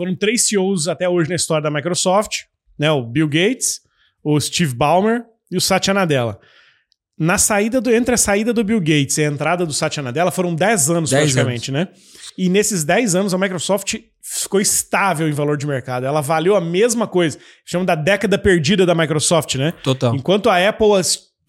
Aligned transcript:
foram 0.00 0.16
três 0.16 0.48
CEOs 0.48 0.88
até 0.88 1.06
hoje 1.06 1.28
na 1.28 1.36
história 1.36 1.62
da 1.62 1.70
Microsoft, 1.70 2.44
né? 2.78 2.90
O 2.90 3.02
Bill 3.04 3.28
Gates, 3.28 3.82
o 4.24 4.40
Steve 4.40 4.74
Ballmer 4.74 5.24
e 5.50 5.58
o 5.58 5.60
Satya 5.60 5.92
Nadella. 5.92 6.40
Na 7.18 7.36
saída 7.36 7.82
do, 7.82 7.92
entre 7.94 8.14
a 8.14 8.16
saída 8.16 8.50
do 8.50 8.64
Bill 8.64 8.80
Gates 8.80 9.18
e 9.18 9.24
a 9.24 9.26
entrada 9.26 9.66
do 9.66 9.74
Satya 9.74 10.02
Nadella 10.02 10.30
foram 10.30 10.54
10 10.54 10.88
anos 10.88 11.10
10 11.10 11.22
praticamente, 11.34 11.70
anos. 11.70 11.88
né? 11.90 11.94
E 12.38 12.48
nesses 12.48 12.82
10 12.82 13.14
anos 13.14 13.34
a 13.34 13.38
Microsoft 13.38 13.96
ficou 14.22 14.58
estável 14.58 15.28
em 15.28 15.32
valor 15.32 15.58
de 15.58 15.66
mercado. 15.66 16.06
Ela 16.06 16.22
valeu 16.22 16.56
a 16.56 16.62
mesma 16.62 17.06
coisa. 17.06 17.36
Chama 17.66 17.84
da 17.84 17.94
década 17.94 18.38
perdida 18.38 18.86
da 18.86 18.94
Microsoft, 18.94 19.56
né? 19.56 19.74
Total. 19.82 20.14
Enquanto 20.14 20.48
a 20.48 20.66
Apple 20.66 20.88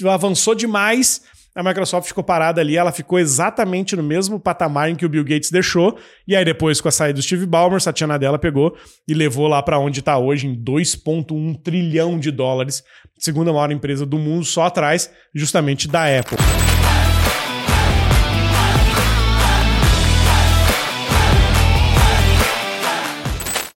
avançou 0.10 0.54
demais, 0.54 1.22
a 1.54 1.62
Microsoft 1.62 2.08
ficou 2.08 2.24
parada 2.24 2.62
ali, 2.62 2.78
ela 2.78 2.94
ficou 2.94 3.20
exatamente 3.20 3.94
no 3.96 4.04
mesmo 4.04 4.40
patamar 4.40 4.90
em 4.90 4.96
que 4.96 5.06
o 5.06 5.10
Bill 5.10 5.24
Gates 5.24 5.52
deixou, 5.52 5.98
e 6.26 6.34
aí 6.34 6.46
depois 6.46 6.80
com 6.80 6.88
a 6.88 6.92
saída 6.92 7.16
do 7.16 7.22
Steve 7.22 7.46
Ballmer, 7.46 7.82
Satya 7.82 8.08
Nadella 8.08 8.40
pegou 8.40 8.76
e 9.06 9.14
levou 9.14 9.48
lá 9.48 9.62
para 9.62 9.78
onde 9.78 10.00
está 10.00 10.18
hoje 10.18 10.48
em 10.48 10.56
2.1 10.56 11.62
trilhão 11.62 12.18
de 12.18 12.32
dólares, 12.32 12.84
segunda 13.20 13.52
maior 13.52 13.70
empresa 13.70 14.06
do 14.06 14.18
mundo, 14.18 14.45
só 14.45 14.64
atrás 14.64 15.12
justamente 15.36 15.90
da 15.90 16.06
Apple. 16.20 16.38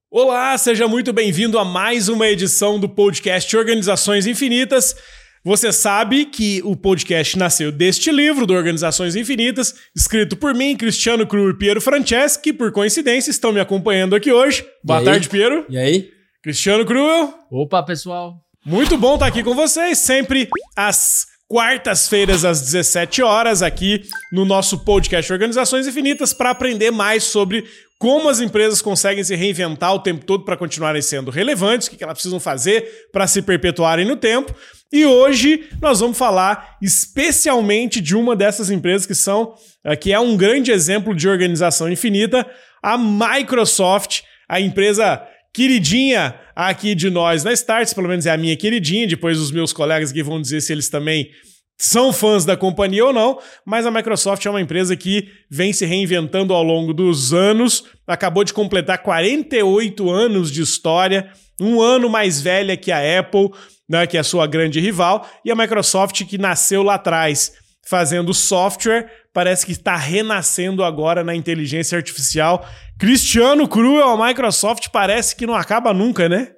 Olá, 0.10 0.58
seja 0.58 0.88
muito 0.88 1.12
bem-vindo 1.12 1.60
a 1.60 1.66
mais 1.66 2.08
uma 2.08 2.26
edição 2.26 2.80
do 2.80 2.88
podcast 2.88 3.54
Organizações 3.58 4.26
Infinitas. 4.26 4.96
Você 5.46 5.72
sabe 5.72 6.26
que 6.26 6.60
o 6.66 6.76
podcast 6.76 7.38
nasceu 7.38 7.72
deste 7.72 8.12
livro, 8.12 8.48
do 8.48 8.54
Organizações 8.56 9.16
Infinitas, 9.16 9.76
escrito 9.96 10.36
por 10.36 10.56
mim, 10.56 10.76
Cristiano 10.76 11.28
Cru 11.28 11.52
e 11.52 11.54
Piero 11.54 11.80
Franceschi, 11.80 12.42
que 12.42 12.52
por 12.52 12.72
coincidência 12.72 13.30
estão 13.30 13.54
me 13.54 13.60
acompanhando 13.60 14.16
aqui 14.16 14.32
hoje. 14.32 14.66
Boa 14.84 15.04
e 15.04 15.06
tarde, 15.06 15.28
aí? 15.28 15.30
Piero. 15.30 15.64
E 15.70 15.78
aí? 15.78 16.10
Cristiano 16.42 16.84
Cruel. 16.84 17.32
Opa, 17.52 17.84
pessoal. 17.84 18.44
Muito 18.66 18.98
bom 18.98 19.14
estar 19.14 19.28
aqui 19.28 19.44
com 19.44 19.54
vocês, 19.54 20.00
sempre 20.00 20.50
às 20.76 21.28
quartas-feiras 21.48 22.44
às 22.44 22.62
17 22.62 23.22
horas 23.22 23.62
aqui 23.62 24.02
no 24.32 24.46
nosso 24.46 24.80
podcast 24.80 25.32
Organizações 25.32 25.86
Infinitas 25.86 26.34
para 26.34 26.50
aprender 26.50 26.90
mais 26.90 27.24
sobre 27.24 27.66
como 27.98 28.30
as 28.30 28.40
empresas 28.40 28.82
conseguem 28.82 29.24
se 29.24 29.36
reinventar 29.36 29.94
o 29.94 30.00
tempo 30.00 30.26
todo 30.26 30.44
para 30.44 30.58
continuarem 30.58 31.02
sendo 31.02 31.32
relevantes, 31.32 31.88
o 31.88 31.92
que 31.92 32.04
elas 32.04 32.16
precisam 32.16 32.40
fazer 32.40 33.08
para 33.12 33.26
se 33.26 33.42
perpetuarem 33.42 34.06
no 34.06 34.18
tempo. 34.18 34.54
E 34.92 35.06
hoje 35.06 35.68
nós 35.82 36.00
vamos 36.00 36.18
falar 36.18 36.78
especialmente 36.82 38.02
de 38.02 38.16
uma 38.16 38.36
dessas 38.36 38.70
empresas 38.70 39.08
que 39.08 39.16
são 39.16 39.56
eh, 39.84 39.96
que 39.96 40.12
é 40.12 40.20
um 40.20 40.36
grande 40.38 40.72
exemplo 40.72 41.16
de 41.16 41.28
organização 41.28 41.90
infinita, 41.90 42.46
a 42.84 42.98
Microsoft, 42.98 44.22
a 44.48 44.60
empresa 44.60 45.22
queridinha 45.54 46.36
aqui 46.56 46.94
de 46.94 47.10
nós 47.10 47.44
na 47.44 47.54
Starts, 47.54 47.94
pelo 47.94 48.10
menos 48.10 48.26
é 48.26 48.32
a 48.32 48.38
minha 48.38 48.56
queridinha, 48.58 49.08
depois 49.08 49.40
os 49.40 49.52
meus 49.52 49.72
colegas 49.72 50.12
aqui 50.12 50.22
vão 50.22 50.42
dizer 50.42 50.62
se 50.62 50.72
eles 50.72 50.90
também 50.90 51.30
são 51.78 52.14
fãs 52.14 52.46
da 52.46 52.56
companhia 52.56 53.06
ou 53.06 53.14
não, 53.14 53.38
mas 53.66 53.86
a 53.86 53.92
Microsoft 53.92 54.46
é 54.46 54.50
uma 54.50 54.62
empresa 54.62 54.96
que 54.96 55.30
vem 55.50 55.74
se 55.74 55.86
reinventando 55.86 56.54
ao 56.54 56.64
longo 56.64 56.94
dos 56.94 57.34
anos, 57.34 57.84
acabou 58.08 58.44
de 58.44 58.54
completar 58.54 59.00
48 59.00 60.10
anos 60.10 60.52
de 60.52 60.62
história, 60.62 61.30
um 61.60 61.82
ano 61.82 62.10
mais 62.10 62.42
velha 62.42 62.78
que 62.78 62.92
a 62.92 63.20
Apple, 63.20 63.50
né, 63.90 64.08
que 64.08 64.18
é 64.18 64.20
a 64.22 64.24
sua 64.24 64.48
grande 64.48 64.80
rival, 64.80 65.28
e 65.44 65.52
a 65.52 65.56
Microsoft 65.56 66.24
que 66.26 66.38
nasceu 66.38 66.82
lá 66.82 66.96
atrás 66.96 67.52
fazendo 67.88 68.34
software, 68.34 69.12
parece 69.34 69.66
que 69.66 69.72
está 69.72 69.96
renascendo 69.96 70.84
agora 70.84 71.24
na 71.24 71.36
inteligência 71.36 71.98
artificial. 71.98 72.66
Cristiano 72.98 73.68
Cruel, 73.68 74.10
a 74.10 74.28
Microsoft 74.28 74.90
parece 74.90 75.36
que 75.36 75.46
não 75.46 75.54
acaba 75.54 75.94
nunca, 75.94 76.28
né? 76.28 76.52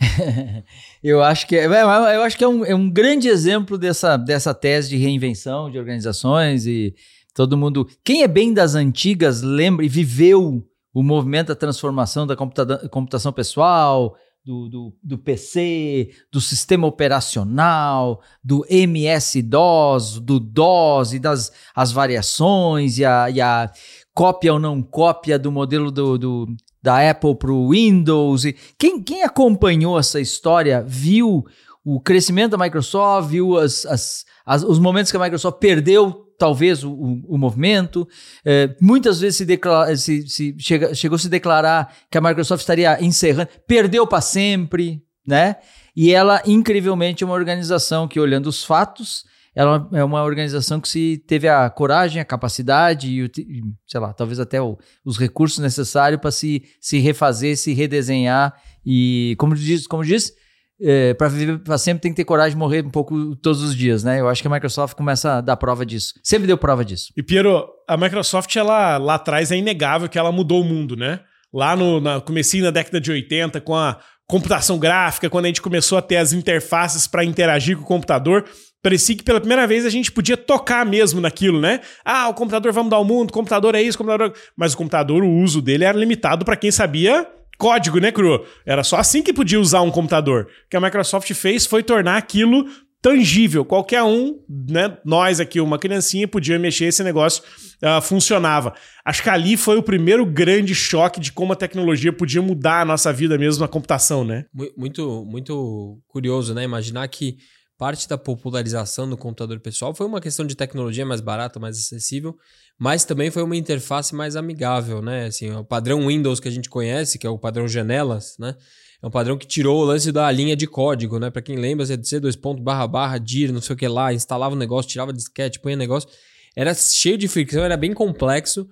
eu 1.02 1.22
acho 1.22 1.46
que 1.46 1.56
é, 1.56 1.66
eu 1.66 2.22
acho 2.22 2.36
que 2.36 2.44
é 2.44 2.48
um, 2.48 2.64
é 2.64 2.74
um 2.74 2.88
grande 2.88 3.28
exemplo 3.28 3.76
dessa, 3.76 4.16
dessa 4.16 4.54
tese 4.54 4.90
de 4.90 4.96
reinvenção 4.96 5.70
de 5.70 5.78
organizações 5.78 6.66
e 6.66 6.94
todo 7.34 7.56
mundo. 7.56 7.88
Quem 8.04 8.22
é 8.22 8.28
bem 8.28 8.52
das 8.52 8.74
antigas 8.74 9.42
lembra 9.42 9.84
e 9.84 9.88
viveu 9.88 10.64
o 10.92 11.02
movimento 11.02 11.48
da 11.48 11.54
transformação 11.54 12.26
da 12.26 12.36
computa 12.36 12.88
computação 12.88 13.32
pessoal, 13.32 14.16
do, 14.44 14.68
do, 14.68 14.96
do, 15.02 15.18
PC, 15.18 16.10
do 16.32 16.40
sistema 16.40 16.86
operacional, 16.86 18.22
do 18.42 18.64
MS-DOS, 18.68 20.20
do 20.20 20.40
DOS 20.40 21.12
e 21.12 21.18
das 21.18 21.52
as 21.74 21.92
variações 21.92 22.98
e 22.98 23.04
a, 23.04 23.28
e 23.28 23.40
a 23.40 23.70
cópia 24.14 24.54
ou 24.54 24.58
não 24.58 24.82
cópia 24.82 25.38
do 25.38 25.52
modelo 25.52 25.90
do, 25.90 26.16
do 26.16 26.56
da 26.82 27.10
Apple 27.10 27.36
para 27.36 27.52
o 27.52 27.70
Windows. 27.70 28.44
Quem, 28.78 29.02
quem 29.02 29.22
acompanhou 29.22 29.98
essa 29.98 30.20
história 30.20 30.82
viu 30.86 31.44
o 31.84 32.00
crescimento 32.00 32.56
da 32.56 32.64
Microsoft, 32.64 33.30
viu 33.30 33.56
as, 33.56 33.86
as, 33.86 34.24
as, 34.44 34.62
os 34.62 34.78
momentos 34.78 35.10
que 35.10 35.16
a 35.16 35.20
Microsoft 35.20 35.58
perdeu 35.58 36.26
talvez 36.38 36.84
o, 36.84 36.90
o, 36.92 37.34
o 37.34 37.38
movimento. 37.38 38.06
É, 38.44 38.76
muitas 38.80 39.20
vezes 39.20 39.38
se, 39.38 39.44
declara, 39.44 39.96
se, 39.96 40.26
se 40.28 40.54
chega, 40.58 40.94
chegou 40.94 41.16
a 41.16 41.18
se 41.18 41.28
declarar 41.28 41.94
que 42.10 42.16
a 42.16 42.20
Microsoft 42.20 42.60
estaria 42.60 43.02
encerrando, 43.02 43.48
perdeu 43.66 44.06
para 44.06 44.20
sempre, 44.20 45.02
né? 45.26 45.56
E 45.96 46.12
ela, 46.12 46.40
incrivelmente, 46.46 47.24
é 47.24 47.26
uma 47.26 47.34
organização 47.34 48.06
que, 48.06 48.20
olhando 48.20 48.46
os 48.46 48.64
fatos, 48.64 49.24
ela 49.58 49.88
é 49.92 50.04
uma 50.04 50.22
organização 50.22 50.80
que 50.80 50.88
se 50.88 51.18
teve 51.26 51.48
a 51.48 51.68
coragem, 51.68 52.22
a 52.22 52.24
capacidade 52.24 53.08
e, 53.10 53.60
sei 53.88 53.98
lá, 53.98 54.12
talvez 54.12 54.38
até 54.38 54.62
o, 54.62 54.78
os 55.04 55.18
recursos 55.18 55.58
necessários 55.58 56.20
para 56.20 56.30
se, 56.30 56.62
se 56.80 57.00
refazer, 57.00 57.56
se 57.56 57.72
redesenhar 57.72 58.54
e, 58.86 59.34
como 59.36 59.56
diz, 59.56 59.84
como 59.88 60.04
diz 60.04 60.32
é, 60.80 61.12
para 61.12 61.26
viver 61.26 61.58
para 61.58 61.76
sempre 61.76 62.02
tem 62.02 62.12
que 62.12 62.18
ter 62.18 62.24
coragem 62.24 62.52
de 62.52 62.56
morrer 62.56 62.86
um 62.86 62.90
pouco 62.90 63.34
todos 63.34 63.60
os 63.60 63.74
dias, 63.74 64.04
né? 64.04 64.20
Eu 64.20 64.28
acho 64.28 64.40
que 64.40 64.46
a 64.46 64.50
Microsoft 64.50 64.96
começa 64.96 65.38
a 65.38 65.40
dar 65.40 65.56
prova 65.56 65.84
disso. 65.84 66.14
Sempre 66.22 66.46
deu 66.46 66.56
prova 66.56 66.84
disso. 66.84 67.12
E 67.16 67.22
Piero, 67.22 67.66
a 67.88 67.96
Microsoft 67.96 68.54
ela 68.54 68.96
lá 68.96 69.16
atrás 69.16 69.50
é 69.50 69.56
inegável 69.56 70.08
que 70.08 70.20
ela 70.20 70.30
mudou 70.30 70.60
o 70.60 70.64
mundo, 70.64 70.94
né? 70.94 71.18
Lá 71.52 71.74
no 71.74 72.00
na 72.00 72.20
comecinho 72.20 72.62
da 72.62 72.70
década 72.70 73.00
de 73.00 73.10
80 73.10 73.60
com 73.60 73.74
a 73.74 73.98
computação 74.28 74.78
gráfica, 74.78 75.28
quando 75.28 75.46
a 75.46 75.48
gente 75.48 75.62
começou 75.62 75.98
a 75.98 76.02
ter 76.02 76.16
as 76.16 76.32
interfaces 76.32 77.08
para 77.08 77.24
interagir 77.24 77.76
com 77.76 77.82
o 77.82 77.86
computador, 77.86 78.44
Parecia 78.82 79.16
que 79.16 79.24
pela 79.24 79.40
primeira 79.40 79.66
vez 79.66 79.84
a 79.84 79.90
gente 79.90 80.10
podia 80.12 80.36
tocar 80.36 80.86
mesmo 80.86 81.20
naquilo, 81.20 81.60
né? 81.60 81.80
Ah, 82.04 82.28
o 82.28 82.34
computador 82.34 82.72
vai 82.72 82.84
mudar 82.84 82.98
o 82.98 83.04
mundo, 83.04 83.30
o 83.30 83.32
computador 83.32 83.74
é 83.74 83.82
isso, 83.82 83.96
o 83.96 83.98
computador. 83.98 84.32
É 84.34 84.40
Mas 84.56 84.72
o 84.72 84.76
computador, 84.76 85.22
o 85.24 85.30
uso 85.30 85.60
dele 85.60 85.84
era 85.84 85.98
limitado 85.98 86.44
para 86.44 86.56
quem 86.56 86.70
sabia 86.70 87.26
código, 87.58 87.98
né, 87.98 88.12
Cru? 88.12 88.46
Era 88.64 88.84
só 88.84 88.96
assim 88.96 89.20
que 89.20 89.32
podia 89.32 89.60
usar 89.60 89.82
um 89.82 89.90
computador. 89.90 90.44
O 90.44 90.70
que 90.70 90.76
a 90.76 90.80
Microsoft 90.80 91.30
fez 91.34 91.66
foi 91.66 91.82
tornar 91.82 92.16
aquilo 92.16 92.64
tangível. 93.02 93.64
Qualquer 93.64 94.02
um, 94.02 94.38
né, 94.48 94.96
nós 95.04 95.40
aqui, 95.40 95.60
uma 95.60 95.78
criancinha, 95.78 96.26
podia 96.26 96.58
mexer 96.58 96.86
esse 96.86 97.02
negócio, 97.02 97.42
uh, 97.82 98.00
funcionava. 98.00 98.74
Acho 99.04 99.22
que 99.22 99.28
ali 99.28 99.56
foi 99.56 99.76
o 99.76 99.82
primeiro 99.82 100.24
grande 100.24 100.74
choque 100.74 101.20
de 101.20 101.32
como 101.32 101.52
a 101.52 101.56
tecnologia 101.56 102.12
podia 102.12 102.42
mudar 102.42 102.82
a 102.82 102.84
nossa 102.84 103.12
vida 103.12 103.36
mesmo 103.36 103.62
na 103.62 103.68
computação, 103.68 104.24
né? 104.24 104.46
Muito, 104.76 105.24
muito 105.24 105.98
curioso, 106.06 106.54
né? 106.54 106.64
Imaginar 106.64 107.06
que 107.08 107.36
parte 107.78 108.08
da 108.08 108.18
popularização 108.18 109.08
do 109.08 109.16
computador 109.16 109.60
pessoal 109.60 109.94
foi 109.94 110.04
uma 110.04 110.20
questão 110.20 110.44
de 110.44 110.56
tecnologia 110.56 111.06
mais 111.06 111.20
barata, 111.20 111.60
mais 111.60 111.78
acessível, 111.78 112.36
mas 112.76 113.04
também 113.04 113.30
foi 113.30 113.44
uma 113.44 113.56
interface 113.56 114.14
mais 114.16 114.34
amigável, 114.34 115.00
né? 115.00 115.26
Assim, 115.26 115.52
o 115.52 115.64
padrão 115.64 116.08
Windows 116.08 116.40
que 116.40 116.48
a 116.48 116.50
gente 116.50 116.68
conhece, 116.68 117.20
que 117.20 117.26
é 117.26 117.30
o 117.30 117.38
padrão 117.38 117.68
janelas, 117.68 118.34
né? 118.36 118.56
É 119.00 119.06
um 119.06 119.10
padrão 119.10 119.38
que 119.38 119.46
tirou 119.46 119.80
o 119.80 119.84
lance 119.84 120.10
da 120.10 120.28
linha 120.32 120.56
de 120.56 120.66
código, 120.66 121.20
né? 121.20 121.30
Para 121.30 121.40
quem 121.40 121.54
lembra, 121.54 121.86
C 121.86 122.18
dois 122.18 122.34
pontos 122.34 122.64
barra 122.64 122.84
barra 122.88 123.16
dir, 123.16 123.52
não 123.52 123.60
sei 123.60 123.74
o 123.74 123.76
que 123.76 123.86
lá, 123.86 124.12
instalava 124.12 124.56
o 124.56 124.58
negócio, 124.58 124.90
tirava 124.90 125.12
disquete, 125.12 125.60
punha 125.60 125.76
negócio. 125.76 126.08
Era 126.56 126.74
cheio 126.74 127.16
de 127.16 127.28
fricção, 127.28 127.62
era 127.62 127.76
bem 127.76 127.94
complexo. 127.94 128.66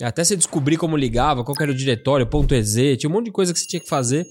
Até 0.00 0.22
você 0.22 0.36
descobrir 0.36 0.76
como 0.76 0.96
ligava, 0.96 1.42
qual 1.42 1.56
era 1.60 1.72
o 1.72 1.74
diretório, 1.74 2.24
ponto 2.24 2.54
.ez, 2.54 2.74
tinha 2.98 3.10
um 3.10 3.12
monte 3.12 3.26
de 3.26 3.32
coisa 3.32 3.52
que 3.52 3.58
você 3.58 3.66
tinha 3.66 3.80
que 3.80 3.88
fazer 3.88 4.24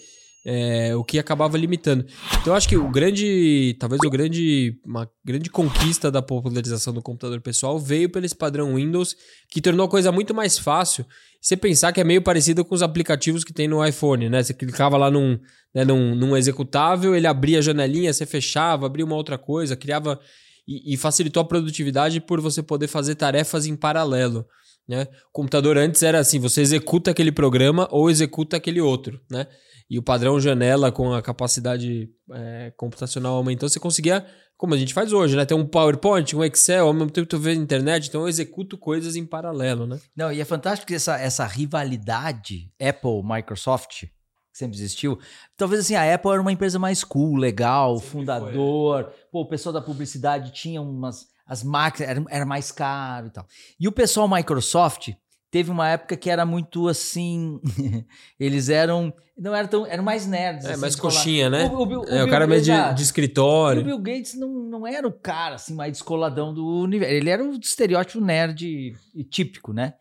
é, 0.45 0.95
o 0.95 1.03
que 1.03 1.17
acabava 1.17 1.57
limitando. 1.57 2.05
Então 2.41 2.53
eu 2.53 2.55
acho 2.55 2.67
que 2.67 2.75
o 2.75 2.89
grande, 2.89 3.75
talvez 3.79 4.01
o 4.05 4.09
grande, 4.09 4.77
uma 4.85 5.09
grande 5.23 5.49
conquista 5.49 6.11
da 6.11 6.21
popularização 6.21 6.93
do 6.93 7.01
computador 7.01 7.39
pessoal 7.41 7.79
veio 7.79 8.09
pelo 8.09 8.25
esse 8.25 8.35
padrão 8.35 8.75
Windows, 8.75 9.15
que 9.49 9.61
tornou 9.61 9.85
a 9.85 9.89
coisa 9.89 10.11
muito 10.11 10.33
mais 10.33 10.57
fácil. 10.57 11.05
Você 11.41 11.57
pensar 11.57 11.91
que 11.91 12.01
é 12.01 12.03
meio 12.03 12.21
parecido 12.21 12.63
com 12.63 12.75
os 12.75 12.81
aplicativos 12.81 13.43
que 13.43 13.53
tem 13.53 13.67
no 13.67 13.85
iPhone, 13.85 14.29
né? 14.29 14.41
Você 14.41 14.53
clicava 14.53 14.97
lá 14.97 15.11
num, 15.11 15.37
né, 15.73 15.83
num, 15.83 16.15
num 16.15 16.37
executável, 16.37 17.15
ele 17.15 17.27
abria 17.27 17.59
a 17.59 17.61
janelinha, 17.61 18.13
você 18.13 18.25
fechava, 18.25 18.85
abria 18.85 19.05
uma 19.05 19.15
outra 19.15 19.37
coisa, 19.37 19.75
criava 19.75 20.19
e, 20.67 20.93
e 20.93 20.97
facilitou 20.97 21.41
a 21.41 21.45
produtividade 21.45 22.21
por 22.21 22.39
você 22.39 22.63
poder 22.63 22.87
fazer 22.87 23.15
tarefas 23.15 23.65
em 23.65 23.75
paralelo. 23.75 24.45
Né? 24.87 25.03
O 25.29 25.31
computador 25.31 25.77
antes 25.77 26.03
era 26.03 26.19
assim: 26.19 26.39
você 26.39 26.61
executa 26.61 27.11
aquele 27.11 27.31
programa 27.31 27.87
ou 27.91 28.09
executa 28.09 28.57
aquele 28.57 28.81
outro. 28.81 29.19
Né? 29.29 29.47
e 29.89 29.99
o 29.99 30.03
padrão 30.03 30.39
janela 30.39 30.91
com 30.91 31.13
a 31.13 31.21
capacidade 31.21 32.09
é, 32.31 32.73
computacional 32.75 33.35
aumentou, 33.35 33.69
você 33.69 33.79
conseguia 33.79 34.25
como 34.57 34.73
a 34.73 34.77
gente 34.77 34.93
faz 34.93 35.11
hoje, 35.11 35.35
né? 35.35 35.45
Tem 35.45 35.57
um 35.57 35.67
PowerPoint, 35.67 36.35
um 36.35 36.43
Excel, 36.43 36.87
ao 36.87 36.93
mesmo 36.93 37.11
tempo 37.11 37.27
tu 37.27 37.37
vê 37.37 37.53
na 37.53 37.61
internet, 37.61 38.07
então 38.07 38.21
eu 38.21 38.29
executo 38.29 38.77
coisas 38.77 39.15
em 39.15 39.25
paralelo, 39.25 39.85
né? 39.85 39.99
Não, 40.15 40.31
e 40.31 40.39
é 40.39 40.45
fantástico 40.45 40.87
que 40.87 40.95
essa, 40.95 41.19
essa 41.19 41.45
rivalidade 41.45 42.71
Apple-Microsoft 42.79 44.05
que 44.53 44.57
sempre 44.57 44.77
existiu. 44.77 45.19
Talvez 45.57 45.81
assim, 45.81 45.95
a 45.95 46.13
Apple 46.13 46.31
era 46.31 46.41
uma 46.41 46.51
empresa 46.51 46.79
mais 46.79 47.03
cool, 47.03 47.35
legal, 47.35 47.97
sempre 47.97 48.11
fundador. 48.11 49.03
Foi. 49.03 49.13
Pô, 49.31 49.41
o 49.41 49.47
pessoal 49.47 49.73
da 49.73 49.81
publicidade 49.81 50.51
tinha 50.53 50.81
umas. 50.81 51.27
As 51.53 51.63
máquinas, 51.63 52.09
era, 52.09 52.25
era 52.29 52.45
mais 52.45 52.71
caro 52.71 53.27
e 53.27 53.29
tal. 53.29 53.45
E 53.79 53.87
o 53.87 53.91
pessoal 53.91 54.27
Microsoft 54.27 55.09
teve 55.53 55.69
uma 55.69 55.87
época 55.87 56.17
que 56.17 56.31
era 56.31 56.47
muito 56.47 56.87
assim. 56.87 57.61
eles 58.39 58.69
eram. 58.69 59.13
Não 59.37 59.53
eram 59.53 59.69
tão. 59.69 59.85
Eram 59.85 60.03
mais 60.03 60.25
nerds. 60.25 60.65
É, 60.65 60.71
assim, 60.71 60.81
mais 60.81 60.95
coxinha, 60.95 61.47
né? 61.47 61.65
O, 61.65 61.75
o, 61.75 62.01
o, 62.01 62.05
é, 62.05 62.23
o 62.23 62.29
cara 62.29 62.47
meio 62.47 62.61
de, 62.61 62.71
de, 62.95 63.03
escritório. 63.03 63.81
o 63.81 63.85
Bill 63.85 63.99
Gates 63.99 64.33
não, 64.33 64.49
não 64.49 64.87
era 64.87 65.07
o 65.07 65.11
cara 65.11 65.55
assim, 65.55 65.75
mais 65.75 65.91
descoladão 65.91 66.51
do 66.51 66.65
universo. 66.65 67.13
Ele 67.13 67.29
era 67.29 67.43
o 67.43 67.51
estereótipo 67.51 68.19
nerd 68.19 68.95
típico, 69.29 69.71
né? 69.71 69.93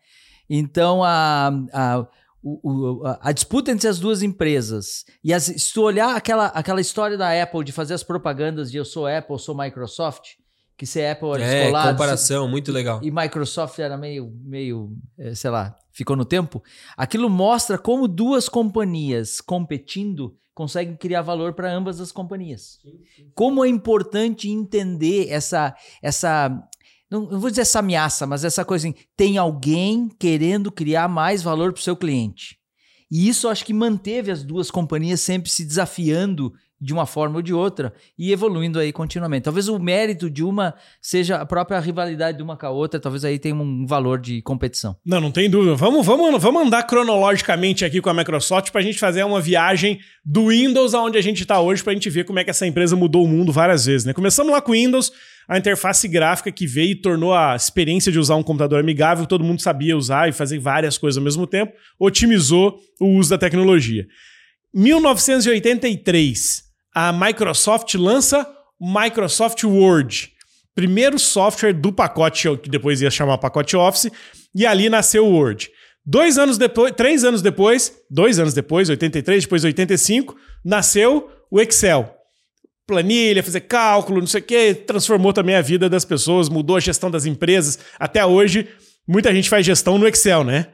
Então 0.49 1.03
a, 1.03 1.51
a, 1.71 2.07
o, 2.43 3.01
a, 3.05 3.29
a 3.29 3.31
disputa 3.31 3.71
entre 3.71 3.87
as 3.87 3.99
duas 3.99 4.23
empresas. 4.23 5.05
E 5.23 5.31
as, 5.31 5.43
se 5.43 5.71
tu 5.71 5.83
olhar 5.83 6.15
aquela, 6.15 6.47
aquela 6.47 6.81
história 6.81 7.17
da 7.17 7.41
Apple 7.41 7.63
de 7.63 7.71
fazer 7.71 7.93
as 7.93 8.03
propagandas 8.03 8.71
de 8.71 8.77
eu 8.77 8.85
sou 8.85 9.05
Apple, 9.05 9.35
eu 9.35 9.39
sou 9.39 9.55
Microsoft 9.55 10.31
que 10.77 10.85
se 10.85 11.05
Apple 11.05 11.29
era 11.29 11.43
é, 11.43 11.61
descolado. 11.61 11.91
comparação, 11.91 12.47
muito 12.47 12.71
legal. 12.71 12.99
E 13.03 13.11
Microsoft 13.11 13.77
era 13.79 13.97
meio, 13.97 14.31
meio, 14.43 14.91
é, 15.17 15.35
sei 15.35 15.49
lá, 15.49 15.75
ficou 15.91 16.15
no 16.15 16.25
tempo. 16.25 16.63
Aquilo 16.97 17.29
mostra 17.29 17.77
como 17.77 18.07
duas 18.07 18.49
companhias 18.49 19.39
competindo 19.39 20.35
conseguem 20.53 20.95
criar 20.95 21.21
valor 21.21 21.53
para 21.53 21.73
ambas 21.73 21.99
as 21.99 22.11
companhias. 22.11 22.79
Sim, 22.83 22.99
sim. 23.15 23.31
Como 23.33 23.65
é 23.65 23.67
importante 23.67 24.49
entender 24.49 25.29
essa, 25.29 25.75
essa 26.01 26.49
não, 27.09 27.27
não, 27.29 27.39
vou 27.39 27.49
dizer 27.49 27.61
essa 27.61 27.79
ameaça, 27.79 28.25
mas 28.25 28.43
essa 28.43 28.63
coisa 28.63 28.87
assim, 28.87 28.97
tem 29.15 29.37
alguém 29.37 30.09
querendo 30.19 30.71
criar 30.71 31.07
mais 31.07 31.41
valor 31.41 31.73
para 31.73 31.79
o 31.79 31.83
seu 31.83 31.95
cliente. 31.95 32.59
E 33.09 33.27
isso 33.27 33.47
acho 33.47 33.65
que 33.65 33.73
manteve 33.73 34.31
as 34.31 34.43
duas 34.43 34.71
companhias 34.71 35.21
sempre 35.21 35.49
se 35.49 35.63
desafiando 35.63 36.53
de 36.83 36.91
uma 36.91 37.05
forma 37.05 37.37
ou 37.37 37.41
de 37.41 37.53
outra 37.53 37.93
e 38.19 38.33
evoluindo 38.33 38.77
aí 38.77 38.91
continuamente. 38.91 39.43
Talvez 39.43 39.69
o 39.69 39.79
mérito 39.79 40.29
de 40.29 40.43
uma 40.43 40.73
seja 41.01 41.37
a 41.37 41.45
própria 41.45 41.79
rivalidade 41.79 42.37
de 42.37 42.43
uma 42.43 42.57
com 42.57 42.65
a 42.65 42.69
outra, 42.69 42.99
talvez 42.99 43.23
aí 43.23 43.39
tenha 43.39 43.55
um 43.55 43.85
valor 43.85 44.19
de 44.19 44.41
competição. 44.41 44.95
Não, 45.05 45.21
não 45.21 45.31
tem 45.31 45.49
dúvida. 45.49 45.75
Vamos, 45.75 46.05
vamos, 46.05 46.41
vamos 46.41 46.67
andar 46.67 46.83
cronologicamente 46.83 47.85
aqui 47.85 48.01
com 48.01 48.09
a 48.09 48.13
Microsoft 48.13 48.71
para 48.71 48.81
a 48.81 48.83
gente 48.83 48.99
fazer 48.99 49.23
uma 49.23 49.39
viagem 49.39 49.99
do 50.25 50.49
Windows 50.49 50.93
aonde 50.93 51.17
a 51.17 51.21
gente 51.21 51.43
está 51.43 51.61
hoje 51.61 51.81
para 51.81 51.91
a 51.91 51.95
gente 51.95 52.09
ver 52.09 52.25
como 52.25 52.39
é 52.39 52.43
que 52.43 52.49
essa 52.49 52.67
empresa 52.67 52.97
mudou 52.97 53.23
o 53.23 53.27
mundo 53.27 53.53
várias 53.53 53.85
vezes. 53.85 54.05
Né? 54.05 54.11
Começamos 54.11 54.51
lá 54.51 54.59
com 54.59 54.71
o 54.71 54.75
Windows, 54.75 55.13
a 55.47 55.57
interface 55.57 56.05
gráfica 56.09 56.51
que 56.51 56.67
veio 56.67 56.91
e 56.91 56.95
tornou 56.95 57.33
a 57.33 57.55
experiência 57.55 58.11
de 58.11 58.19
usar 58.19 58.35
um 58.35 58.43
computador 58.43 58.81
amigável, 58.81 59.25
todo 59.25 59.43
mundo 59.43 59.61
sabia 59.61 59.95
usar 59.95 60.27
e 60.27 60.33
fazer 60.33 60.59
várias 60.59 60.97
coisas 60.97 61.17
ao 61.17 61.23
mesmo 61.23 61.47
tempo, 61.47 61.71
otimizou 61.97 62.77
o 62.99 63.07
uso 63.17 63.29
da 63.29 63.37
tecnologia. 63.37 64.05
1983, 64.73 66.63
a 66.93 67.11
Microsoft 67.11 67.93
lança 67.95 68.47
Microsoft 68.79 69.63
Word, 69.63 70.31
primeiro 70.75 71.17
software 71.17 71.73
do 71.73 71.91
pacote 71.91 72.57
que 72.57 72.69
depois 72.69 73.01
ia 73.01 73.09
chamar 73.09 73.37
pacote 73.37 73.75
Office, 73.75 74.11
e 74.53 74.65
ali 74.65 74.89
nasceu 74.89 75.25
o 75.25 75.31
Word. 75.31 75.69
Dois 76.05 76.37
anos 76.37 76.57
depois, 76.57 76.93
três 76.95 77.23
anos 77.23 77.41
depois, 77.41 77.93
dois 78.09 78.37
anos 78.37 78.53
depois, 78.53 78.89
83, 78.89 79.43
depois 79.43 79.63
85, 79.63 80.35
nasceu 80.63 81.31
o 81.49 81.61
Excel. 81.61 82.13
Planilha, 82.85 83.41
fazer 83.41 83.61
cálculo, 83.61 84.19
não 84.19 84.27
sei 84.27 84.41
o 84.41 84.43
quê, 84.43 84.75
transformou 84.75 85.31
também 85.31 85.55
a 85.55 85.61
vida 85.61 85.89
das 85.89 86.03
pessoas, 86.03 86.49
mudou 86.49 86.75
a 86.75 86.81
gestão 86.81 87.09
das 87.09 87.25
empresas. 87.25 87.79
Até 87.97 88.25
hoje, 88.25 88.67
muita 89.07 89.33
gente 89.33 89.49
faz 89.49 89.65
gestão 89.65 89.97
no 89.97 90.05
Excel, 90.05 90.43
né? 90.43 90.67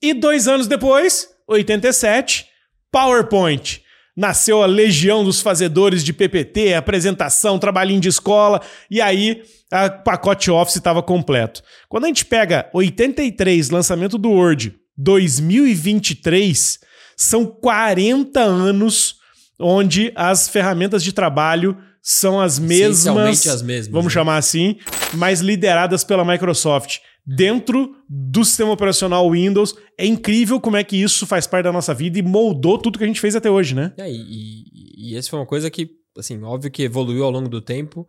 E 0.00 0.14
dois 0.14 0.46
anos 0.46 0.68
depois, 0.68 1.28
87, 1.48 2.46
PowerPoint 2.92 3.82
nasceu 4.18 4.64
a 4.64 4.66
legião 4.66 5.22
dos 5.22 5.40
fazedores 5.40 6.02
de 6.02 6.12
PPT, 6.12 6.74
apresentação, 6.74 7.56
trabalhinho 7.56 8.00
de 8.00 8.08
escola, 8.08 8.60
e 8.90 9.00
aí 9.00 9.44
o 9.72 10.02
pacote 10.02 10.50
Office 10.50 10.74
estava 10.74 11.00
completo. 11.00 11.62
Quando 11.88 12.04
a 12.04 12.08
gente 12.08 12.24
pega 12.24 12.68
83, 12.74 13.70
lançamento 13.70 14.18
do 14.18 14.30
Word, 14.30 14.74
2023, 14.96 16.80
são 17.16 17.46
40 17.46 18.40
anos 18.40 19.18
onde 19.56 20.10
as 20.16 20.48
ferramentas 20.48 21.04
de 21.04 21.12
trabalho 21.12 21.78
são 22.02 22.40
as 22.40 22.58
mesmas, 22.58 23.46
as 23.46 23.62
mesmas 23.62 23.92
vamos 23.92 24.06
né? 24.06 24.18
chamar 24.18 24.38
assim, 24.38 24.78
mas 25.14 25.40
lideradas 25.40 26.02
pela 26.02 26.24
Microsoft 26.24 26.98
dentro 27.28 27.94
do 28.08 28.42
sistema 28.42 28.70
operacional 28.70 29.30
Windows. 29.30 29.74
É 29.98 30.06
incrível 30.06 30.58
como 30.58 30.78
é 30.78 30.84
que 30.84 30.96
isso 30.96 31.26
faz 31.26 31.46
parte 31.46 31.64
da 31.64 31.72
nossa 31.72 31.92
vida 31.92 32.18
e 32.18 32.22
moldou 32.22 32.78
tudo 32.78 32.96
que 32.98 33.04
a 33.04 33.06
gente 33.06 33.20
fez 33.20 33.36
até 33.36 33.50
hoje, 33.50 33.74
né? 33.74 33.92
É, 33.98 34.10
e, 34.10 34.64
e, 34.96 35.16
essa 35.16 35.28
foi 35.28 35.38
uma 35.38 35.46
coisa 35.46 35.70
que, 35.70 35.90
assim, 36.16 36.42
óbvio 36.42 36.70
que 36.70 36.84
evoluiu 36.84 37.24
ao 37.24 37.30
longo 37.30 37.48
do 37.48 37.60
tempo, 37.60 38.08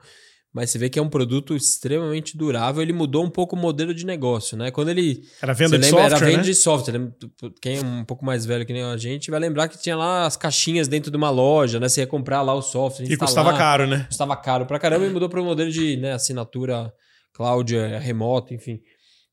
mas 0.54 0.70
você 0.70 0.80
vê 0.80 0.90
que 0.90 0.98
é 0.98 1.02
um 1.02 1.10
produto 1.10 1.54
extremamente 1.54 2.38
durável. 2.38 2.82
Ele 2.82 2.94
mudou 2.94 3.26
um 3.26 3.30
pouco 3.30 3.58
o 3.58 3.60
modelo 3.60 3.94
de 3.94 4.06
negócio, 4.06 4.58
né? 4.58 4.72
Quando 4.72 4.88
ele. 4.88 5.22
Era 5.42 5.54
venda 5.54 5.78
de 5.78 5.86
lembra, 5.86 6.02
software. 6.02 6.18
Era 6.18 6.26
venda 6.26 6.38
né? 6.38 6.44
de 6.44 6.56
software. 6.56 7.12
Quem 7.62 7.78
é 7.78 7.82
um 7.82 8.06
pouco 8.06 8.24
mais 8.24 8.46
velho 8.46 8.66
que 8.66 8.72
nem 8.72 8.84
a 8.84 8.96
gente 8.96 9.30
vai 9.30 9.40
lembrar 9.40 9.68
que 9.68 9.78
tinha 9.78 9.98
lá 9.98 10.26
as 10.26 10.38
caixinhas 10.38 10.88
dentro 10.88 11.12
de 11.12 11.18
uma 11.18 11.30
loja, 11.30 11.78
né? 11.78 11.90
Você 11.90 12.00
ia 12.00 12.08
comprar 12.08 12.42
lá 12.42 12.54
o 12.54 12.62
software. 12.62 13.06
E 13.06 13.18
custava 13.18 13.56
caro, 13.58 13.86
né? 13.86 14.06
Custava 14.08 14.38
caro 14.38 14.66
pra 14.66 14.80
caramba 14.80 15.06
e 15.06 15.10
mudou 15.10 15.28
para 15.28 15.42
um 15.42 15.46
modelo 15.46 15.70
de 15.70 15.98
né, 15.98 16.14
assinatura 16.14 16.92
cloud, 17.34 17.76
é, 17.76 18.00
remoto, 18.00 18.54
enfim 18.54 18.80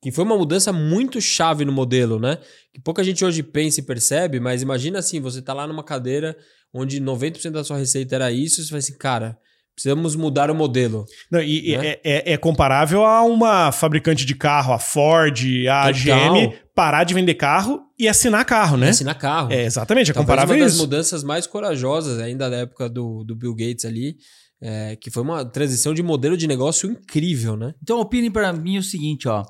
que 0.06 0.12
foi 0.12 0.22
uma 0.22 0.38
mudança 0.38 0.72
muito 0.72 1.20
chave 1.20 1.64
no 1.64 1.72
modelo, 1.72 2.20
né? 2.20 2.38
Que 2.72 2.80
pouca 2.80 3.02
gente 3.02 3.24
hoje 3.24 3.42
pensa 3.42 3.80
e 3.80 3.82
percebe, 3.82 4.38
mas 4.38 4.62
imagina 4.62 5.00
assim, 5.00 5.20
você 5.20 5.42
tá 5.42 5.52
lá 5.52 5.66
numa 5.66 5.82
cadeira 5.82 6.36
onde 6.72 7.00
90% 7.00 7.50
da 7.50 7.64
sua 7.64 7.76
receita 7.76 8.14
era 8.14 8.30
isso, 8.30 8.62
você 8.62 8.70
vai 8.70 8.78
assim, 8.78 8.96
cara, 8.96 9.36
precisamos 9.74 10.14
mudar 10.14 10.48
o 10.48 10.54
modelo. 10.54 11.06
Não, 11.28 11.42
e 11.42 11.76
né? 11.76 11.88
é, 11.88 12.00
é, 12.04 12.32
é, 12.34 12.36
comparável 12.36 13.04
a 13.04 13.24
uma 13.24 13.72
fabricante 13.72 14.24
de 14.24 14.36
carro, 14.36 14.72
a 14.72 14.78
Ford, 14.78 15.40
a 15.68 15.92
Total. 15.92 16.34
GM, 16.34 16.54
parar 16.72 17.02
de 17.02 17.12
vender 17.12 17.34
carro 17.34 17.80
e 17.98 18.06
assinar 18.06 18.44
carro, 18.44 18.76
né? 18.76 18.90
Assinar 18.90 19.18
carro. 19.18 19.52
É, 19.52 19.64
exatamente, 19.64 20.12
é 20.12 20.14
comparável 20.14 20.54
uma 20.54 20.62
a 20.62 20.68
das 20.68 20.76
mudanças 20.76 21.24
mais 21.24 21.48
corajosas 21.48 22.20
ainda 22.20 22.48
da 22.48 22.58
época 22.58 22.88
do, 22.88 23.24
do 23.24 23.34
Bill 23.34 23.56
Gates 23.56 23.84
ali, 23.84 24.14
é, 24.62 24.94
que 24.94 25.10
foi 25.10 25.24
uma 25.24 25.44
transição 25.44 25.92
de 25.92 26.00
modelo 26.00 26.36
de 26.36 26.46
negócio 26.46 26.88
incrível, 26.88 27.56
né? 27.56 27.74
Então 27.82 27.98
opine 27.98 28.30
para 28.30 28.52
mim 28.52 28.78
o 28.78 28.84
seguinte, 28.84 29.26
ó, 29.26 29.44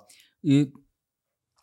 e 0.47 0.71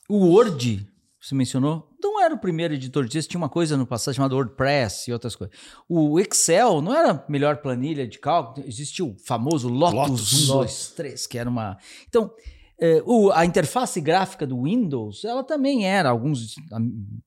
o 0.09 0.17
Word, 0.17 0.85
você 1.21 1.33
mencionou, 1.33 1.89
não 2.01 2.21
era 2.21 2.35
o 2.35 2.37
primeiro 2.37 2.73
editor 2.73 3.05
de 3.05 3.11
texto, 3.11 3.29
tinha 3.29 3.39
uma 3.39 3.47
coisa 3.47 3.77
no 3.77 3.87
passado 3.87 4.13
chamada 4.13 4.35
WordPress 4.35 5.09
e 5.09 5.13
outras 5.13 5.37
coisas. 5.37 5.55
O 5.87 6.19
Excel 6.19 6.81
não 6.81 6.93
era 6.93 7.11
a 7.11 7.25
melhor 7.31 7.57
planilha 7.61 8.05
de 8.05 8.19
cálculo, 8.19 8.67
existia 8.67 9.05
o 9.05 9.15
famoso 9.25 9.69
Lotus, 9.69 10.49
Lotus. 10.49 10.49
1, 10.49 10.53
2, 10.53 10.93
3, 10.97 11.27
que 11.27 11.37
era 11.37 11.49
uma... 11.49 11.77
Então, 12.09 12.29
é, 12.77 13.01
o, 13.05 13.31
a 13.31 13.45
interface 13.45 14.01
gráfica 14.01 14.45
do 14.45 14.63
Windows, 14.63 15.23
ela 15.23 15.45
também 15.45 15.87
era, 15.87 16.09
alguns 16.09 16.55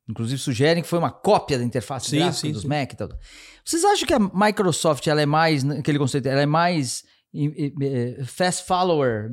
inclusive 0.07 0.39
sugerem 0.39 0.83
que 0.83 0.89
foi 0.89 0.99
uma 0.99 1.11
cópia 1.11 1.57
da 1.57 1.65
interface 1.65 2.11
sim, 2.11 2.19
gráfica 2.19 2.41
sim, 2.49 2.53
dos 2.53 2.63
sim. 2.63 2.69
Mac 2.69 2.93
e 2.93 2.97
tal. 2.97 3.09
Vocês 3.65 3.83
acham 3.83 4.07
que 4.07 4.13
a 4.13 4.19
Microsoft, 4.19 5.07
ela 5.07 5.23
é 5.23 5.27
mais, 5.27 5.65
aquele 5.71 5.99
conceito, 5.99 6.27
ela 6.27 6.43
é 6.43 6.47
mais 6.47 7.03
fast 8.25 8.67
follower 8.67 9.31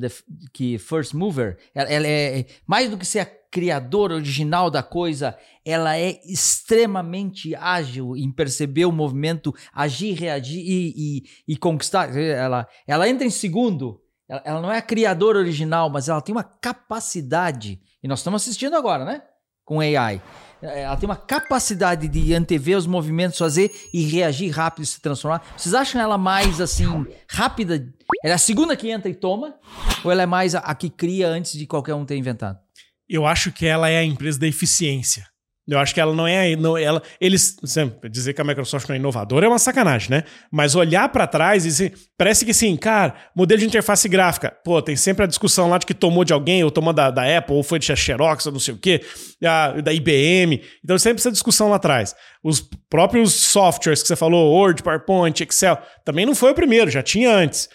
que 0.54 0.78
first 0.78 1.14
mover. 1.14 1.58
Ela, 1.74 2.08
é 2.08 2.46
mais 2.68 2.90
do 2.90 2.98
que 2.98 3.06
ser 3.06 3.20
a 3.20 3.26
criadora 3.54 4.16
original 4.16 4.72
da 4.72 4.82
coisa, 4.82 5.38
ela 5.64 5.96
é 5.96 6.20
extremamente 6.26 7.56
ágil 7.56 8.18
em 8.18 8.32
perceber 8.32 8.86
o 8.86 8.92
movimento, 8.92 9.54
agir, 9.72 10.14
reagir 10.14 10.60
e, 10.60 10.94
e, 10.98 11.24
e 11.54 11.56
conquistar. 11.56 12.18
Ela, 12.18 12.68
ela 12.88 13.08
entra 13.08 13.28
em 13.28 13.30
segundo. 13.30 14.02
Ela, 14.28 14.42
ela 14.44 14.62
não 14.62 14.72
é 14.72 14.80
a 14.80 14.82
criadora 14.82 15.38
original, 15.38 15.88
mas 15.88 16.10
ela 16.10 16.22
tem 16.22 16.34
uma 16.34 16.44
capacidade. 16.44 17.80
E 18.02 18.08
nós 18.08 18.20
estamos 18.20 18.42
assistindo 18.42 18.76
agora, 18.76 19.06
né? 19.06 19.22
Com 19.66 19.80
AI 19.80 20.22
é, 20.64 20.84
ela 20.84 20.96
tem 20.96 21.08
uma 21.08 21.16
capacidade 21.16 22.08
de 22.08 22.34
antever 22.34 22.78
os 22.78 22.88
movimentos, 22.88 23.38
fazer 23.38 23.72
e 23.94 24.04
reagir 24.04 24.50
rápido 24.50 24.86
se 24.86 25.02
transformar. 25.02 25.46
Vocês 25.58 25.76
acham 25.76 26.00
ela 26.00 26.18
mais 26.18 26.62
assim, 26.62 27.06
rápida? 27.30 27.76
Ela 28.24 28.32
é 28.32 28.36
a 28.36 28.38
segunda 28.38 28.76
que 28.76 28.90
entra 28.90 29.12
e 29.12 29.14
toma? 29.14 29.56
Ou 30.04 30.12
ela 30.12 30.24
é 30.24 30.26
mais 30.26 30.56
a, 30.56 30.60
a 30.60 30.74
que 30.74 30.90
cria 30.90 31.28
antes 31.28 31.54
de 31.54 31.68
qualquer 31.68 31.94
um 31.94 32.06
ter 32.06 32.16
inventado? 32.16 32.58
Eu 33.10 33.28
acho 33.28 33.52
que 33.52 33.66
ela 33.66 33.90
é 33.90 34.00
a 34.00 34.04
empresa 34.04 34.40
da 34.40 34.48
eficiência. 34.48 35.28
Eu 35.66 35.80
acho 35.80 35.94
que 35.94 36.02
ela 36.02 36.14
não 36.14 36.28
é. 36.28 36.56
Não, 36.58 36.78
ela, 36.78 37.02
eles. 37.22 37.56
Sempre, 37.64 38.10
dizer 38.10 38.34
que 38.34 38.42
a 38.42 38.44
Microsoft 38.44 38.88
não 38.90 38.96
é 38.96 39.00
inovadora 39.00 39.46
é 39.46 39.50
uma 39.50 39.60
sacanagem, 39.60 40.10
né? 40.10 40.24
Mas 40.52 40.76
olhar 40.76 41.08
para 41.10 41.26
trás 41.26 41.64
e 41.64 41.70
dizer, 41.70 41.94
parece 42.18 42.44
que 42.44 42.52
assim, 42.52 42.76
cara, 42.76 43.16
modelo 43.34 43.60
de 43.60 43.68
interface 43.68 44.10
gráfica. 44.10 44.54
Pô, 44.64 44.82
tem 44.82 44.98
sempre 44.98 45.24
a 45.24 45.28
discussão 45.28 45.70
lá 45.70 45.78
de 45.78 45.86
que 45.86 45.94
tomou 45.94 46.26
de 46.26 46.34
alguém, 46.34 46.64
ou 46.64 46.72
tomou 46.72 46.92
da, 46.92 47.10
da 47.10 47.38
Apple, 47.38 47.56
ou 47.56 47.64
foi 47.64 47.80
de 47.80 47.96
Xerox, 47.96 48.46
ou 48.46 48.52
não 48.52 48.60
sei 48.60 48.74
o 48.74 48.78
quê, 48.78 49.02
da, 49.42 49.80
da 49.80 49.94
IBM. 49.94 50.62
Então 50.84 50.98
sempre 50.98 51.22
essa 51.22 51.32
discussão 51.32 51.70
lá 51.70 51.78
atrás. 51.78 52.14
Os 52.44 52.60
próprios 52.90 53.34
softwares 53.34 54.02
que 54.02 54.08
você 54.08 54.18
falou, 54.18 54.54
Word, 54.54 54.84
PowerPoint, 54.84 55.42
Excel, 55.44 55.78
também 56.04 56.26
não 56.26 56.36
foi 56.36 56.52
o 56.52 56.56
primeiro, 56.56 56.92
já 56.92 57.02
tinha 57.02 57.34
antes. 57.34 57.70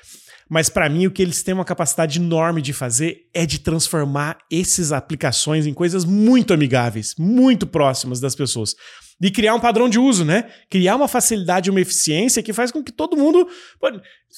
Mas 0.49 0.69
para 0.69 0.89
mim 0.89 1.07
o 1.07 1.11
que 1.11 1.23
eles 1.23 1.43
têm 1.43 1.55
uma 1.55 1.65
capacidade 1.65 2.19
enorme 2.19 2.63
de 2.63 2.73
fazer 2.73 3.29
é 3.35 3.45
de 3.45 3.59
transformar 3.59 4.39
essas 4.51 4.93
aplicações 4.93 5.67
em 5.67 5.75
coisas 5.75 6.05
muito 6.05 6.55
amigáveis, 6.55 7.15
muito 7.19 7.67
próximas 7.67 8.21
das 8.21 8.35
pessoas. 8.35 8.75
E 9.21 9.31
criar 9.33 9.55
um 9.55 9.61
padrão 9.61 9.89
de 9.89 9.99
uso, 9.99 10.25
né? 10.25 10.45
Criar 10.71 10.95
uma 10.95 11.09
facilidade, 11.09 11.71
uma 11.71 11.81
eficiência 11.81 12.43
que 12.43 12.53
faz 12.53 12.71
com 12.71 12.83
que 12.83 12.93
todo 12.93 13.17
mundo. 13.17 13.49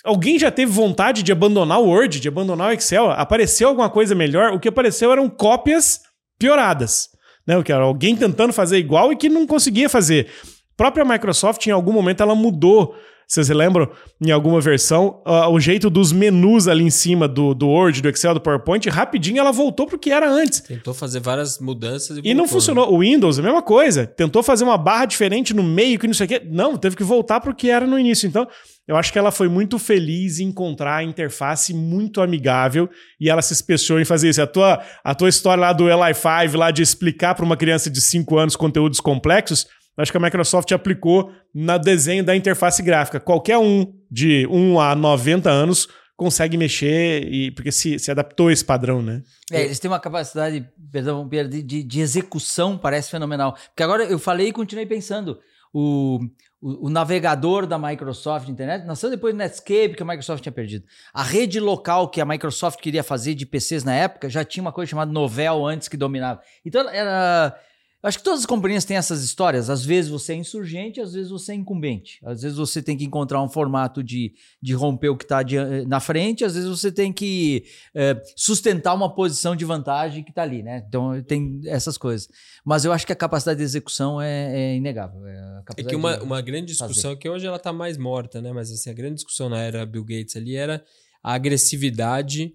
Alguém 0.03 0.39
já 0.39 0.51
teve 0.51 0.73
vontade 0.73 1.23
de 1.23 1.31
abandonar 1.31 1.79
o 1.79 1.87
Word, 1.87 2.19
de 2.19 2.29
abandonar 2.29 2.71
o 2.71 2.73
Excel? 2.73 3.11
Apareceu 3.11 3.69
alguma 3.69 3.91
coisa 3.91 4.15
melhor? 4.15 4.55
O 4.55 4.59
que 4.59 4.69
apareceu 4.69 5.13
eram 5.13 5.29
cópias 5.29 6.01
pioradas. 6.39 7.11
Né? 7.47 7.59
O 7.59 7.63
que 7.63 7.71
era 7.71 7.85
alguém 7.85 8.17
tentando 8.17 8.55
fazer 8.55 8.79
igual 8.79 9.13
e 9.13 9.17
que 9.17 9.29
não 9.29 9.47
conseguia 9.47 9.89
fazer. 9.89 10.29
A 10.73 10.77
própria 10.79 11.05
Microsoft, 11.05 11.67
em 11.67 11.73
algum 11.73 11.93
momento, 11.93 12.23
ela 12.23 12.35
mudou 12.35 12.97
vocês 13.31 13.47
se 13.47 13.55
lembram, 13.55 13.89
em 14.21 14.33
alguma 14.33 14.61
versão, 14.61 15.23
uh, 15.25 15.49
o 15.53 15.61
jeito 15.61 15.89
dos 15.89 16.11
menus 16.11 16.67
ali 16.67 16.83
em 16.83 16.91
cima 16.91 17.29
do, 17.29 17.55
do 17.55 17.69
Word, 17.69 18.03
do 18.03 18.09
Excel, 18.09 18.35
do 18.35 18.41
PowerPoint, 18.41 18.89
rapidinho 18.89 19.39
ela 19.39 19.53
voltou 19.53 19.87
pro 19.87 19.97
que 19.97 20.11
era 20.11 20.29
antes. 20.29 20.59
Tentou 20.59 20.93
fazer 20.93 21.21
várias 21.21 21.61
mudanças 21.61 22.19
e, 22.19 22.23
e 22.25 22.35
não 22.35 22.49
funcionou. 22.49 22.91
Né? 22.91 22.97
O 22.97 22.99
Windows, 22.99 23.39
a 23.39 23.43
mesma 23.43 23.63
coisa. 23.63 24.05
Tentou 24.05 24.43
fazer 24.43 24.65
uma 24.65 24.77
barra 24.77 25.05
diferente 25.05 25.55
no 25.55 25.63
meio, 25.63 25.97
que 25.97 26.09
não 26.09 26.15
sei 26.15 26.27
o 26.27 26.29
quê. 26.29 26.43
Não, 26.45 26.77
teve 26.77 26.97
que 26.97 27.05
voltar 27.05 27.39
pro 27.39 27.55
que 27.55 27.71
era 27.71 27.87
no 27.87 27.97
início. 27.97 28.27
Então, 28.27 28.49
eu 28.89 28.97
acho 28.97 29.13
que 29.13 29.19
ela 29.21 29.31
foi 29.31 29.49
muito 29.49 29.79
feliz 29.79 30.41
em 30.41 30.47
encontrar 30.47 30.97
a 30.97 31.05
interface 31.05 31.73
muito 31.73 32.21
amigável 32.21 32.91
e 33.21 33.31
ela 33.31 33.43
se 33.43 33.53
especiou 33.53 34.01
em 34.01 34.05
fazer 34.05 34.31
isso. 34.31 34.43
A 34.43 34.47
tua, 34.49 34.83
a 35.05 35.15
tua 35.15 35.29
história 35.29 35.61
lá 35.61 35.73
do 35.73 35.85
Li5, 35.85 36.57
lá 36.57 36.73
de 36.73 36.83
explicar 36.83 37.37
para 37.37 37.45
uma 37.45 37.57
criança 37.57 37.89
de 37.89 38.01
5 38.01 38.37
anos 38.37 38.57
conteúdos 38.57 38.99
complexos, 38.99 39.69
acho 39.97 40.11
que 40.11 40.19
a 40.19 40.21
Microsoft 40.21 40.71
aplicou 40.73 41.33
no 41.55 41.79
desenho 41.79 42.25
da 42.25 42.35
interface 42.35 42.83
gráfica. 42.83 43.21
Qualquer 43.21 43.59
um 43.59 43.93
de 44.11 44.47
1 44.49 44.81
a 44.81 44.95
90 44.95 45.51
anos 45.51 45.89
consegue 46.21 46.59
mexer, 46.59 47.27
e 47.33 47.51
porque 47.51 47.73
se, 47.73 47.99
se 47.99 48.11
adaptou 48.11 48.49
a 48.49 48.53
esse 48.53 48.63
padrão, 48.63 49.01
né? 49.01 49.23
É, 49.51 49.65
eles 49.65 49.79
têm 49.79 49.91
uma 49.91 49.99
capacidade, 49.99 50.69
perdão, 50.93 51.27
de, 51.27 51.63
de, 51.63 51.83
de 51.83 52.01
execução, 52.01 52.77
parece 52.77 53.11
fenomenal. 53.11 53.55
Porque 53.55 53.83
agora 53.83 54.05
eu 54.05 54.19
falei 54.19 54.49
e 54.49 54.53
continuei 54.53 54.85
pensando. 54.85 55.39
O, 55.73 56.19
o, 56.61 56.89
o, 56.89 56.91
navegador 56.91 57.67
da 57.67 57.79
Microsoft 57.79 58.49
internet 58.49 58.85
nasceu 58.85 59.09
depois 59.09 59.33
do 59.33 59.39
Netscape 59.39 59.95
que 59.95 60.03
a 60.03 60.07
Microsoft 60.07 60.43
tinha 60.43 60.53
perdido. 60.53 60.85
A 61.15 61.23
rede 61.23 61.59
local 61.59 62.11
que 62.11 62.21
a 62.21 62.27
Microsoft 62.27 62.81
queria 62.81 63.03
fazer 63.03 63.35
de 63.35 63.47
PCs 63.47 63.83
na 63.83 63.95
época 63.95 64.29
já 64.29 64.45
tinha 64.45 64.61
uma 64.61 64.73
coisa 64.73 64.91
chamada 64.91 65.11
Novell 65.11 65.65
antes 65.65 65.89
que 65.89 65.97
dominava. 65.97 66.43
Então 66.67 66.87
era 66.91 67.57
Acho 68.03 68.17
que 68.17 68.25
todas 68.25 68.41
as 68.41 68.47
companhias 68.47 68.87
têm 68.87 68.97
essas 68.97 69.23
histórias. 69.23 69.69
Às 69.69 69.85
vezes 69.85 70.11
você 70.11 70.33
é 70.33 70.37
insurgente, 70.37 71.03
às 71.03 71.13
vezes 71.13 71.31
você 71.31 71.53
é 71.53 71.55
incumbente. 71.55 72.19
Às 72.25 72.41
vezes 72.41 72.57
você 72.57 72.83
tem 72.83 72.97
que 72.97 73.05
encontrar 73.05 73.43
um 73.43 73.49
formato 73.49 74.03
de, 74.03 74.33
de 74.61 74.73
romper 74.73 75.11
o 75.11 75.17
que 75.17 75.25
está 75.25 75.41
na 75.87 76.01
frente, 76.01 76.43
às 76.43 76.55
vezes 76.55 76.69
você 76.69 76.91
tem 76.91 77.13
que 77.13 77.65
é, 77.95 78.21
sustentar 78.35 78.95
uma 78.95 79.15
posição 79.15 79.55
de 79.55 79.67
vantagem 79.67 80.25
que 80.25 80.31
está 80.31 80.43
ali, 80.43 80.63
né? 80.63 80.83
Então 80.89 81.23
tem 81.23 81.61
essas 81.67 81.99
coisas. 81.99 82.27
Mas 82.65 82.87
eu 82.87 82.93
acho 82.93 83.07
que 83.07 83.13
a 83.13 83.17
capacidade 83.17 83.59
de 83.59 83.65
execução 83.65 84.21
é, 84.21 84.73
é 84.73 84.77
inegável. 84.77 85.27
É, 85.27 85.63
é 85.77 85.83
que 85.83 85.95
uma, 85.95 86.23
uma 86.23 86.41
grande 86.41 86.69
discussão, 86.69 87.11
fazer. 87.11 87.17
que 87.17 87.29
hoje 87.29 87.47
ela 87.47 87.59
está 87.59 87.73
mais 87.73 87.99
morta, 87.99 88.41
né? 88.41 88.51
Mas 88.51 88.73
assim, 88.73 88.89
a 88.89 88.95
grande 88.95 89.17
discussão 89.17 89.51
na 89.51 89.61
era 89.61 89.85
Bill 89.85 90.05
Gates 90.05 90.37
ali 90.37 90.57
era 90.57 90.83
a 91.23 91.35
agressividade 91.35 92.55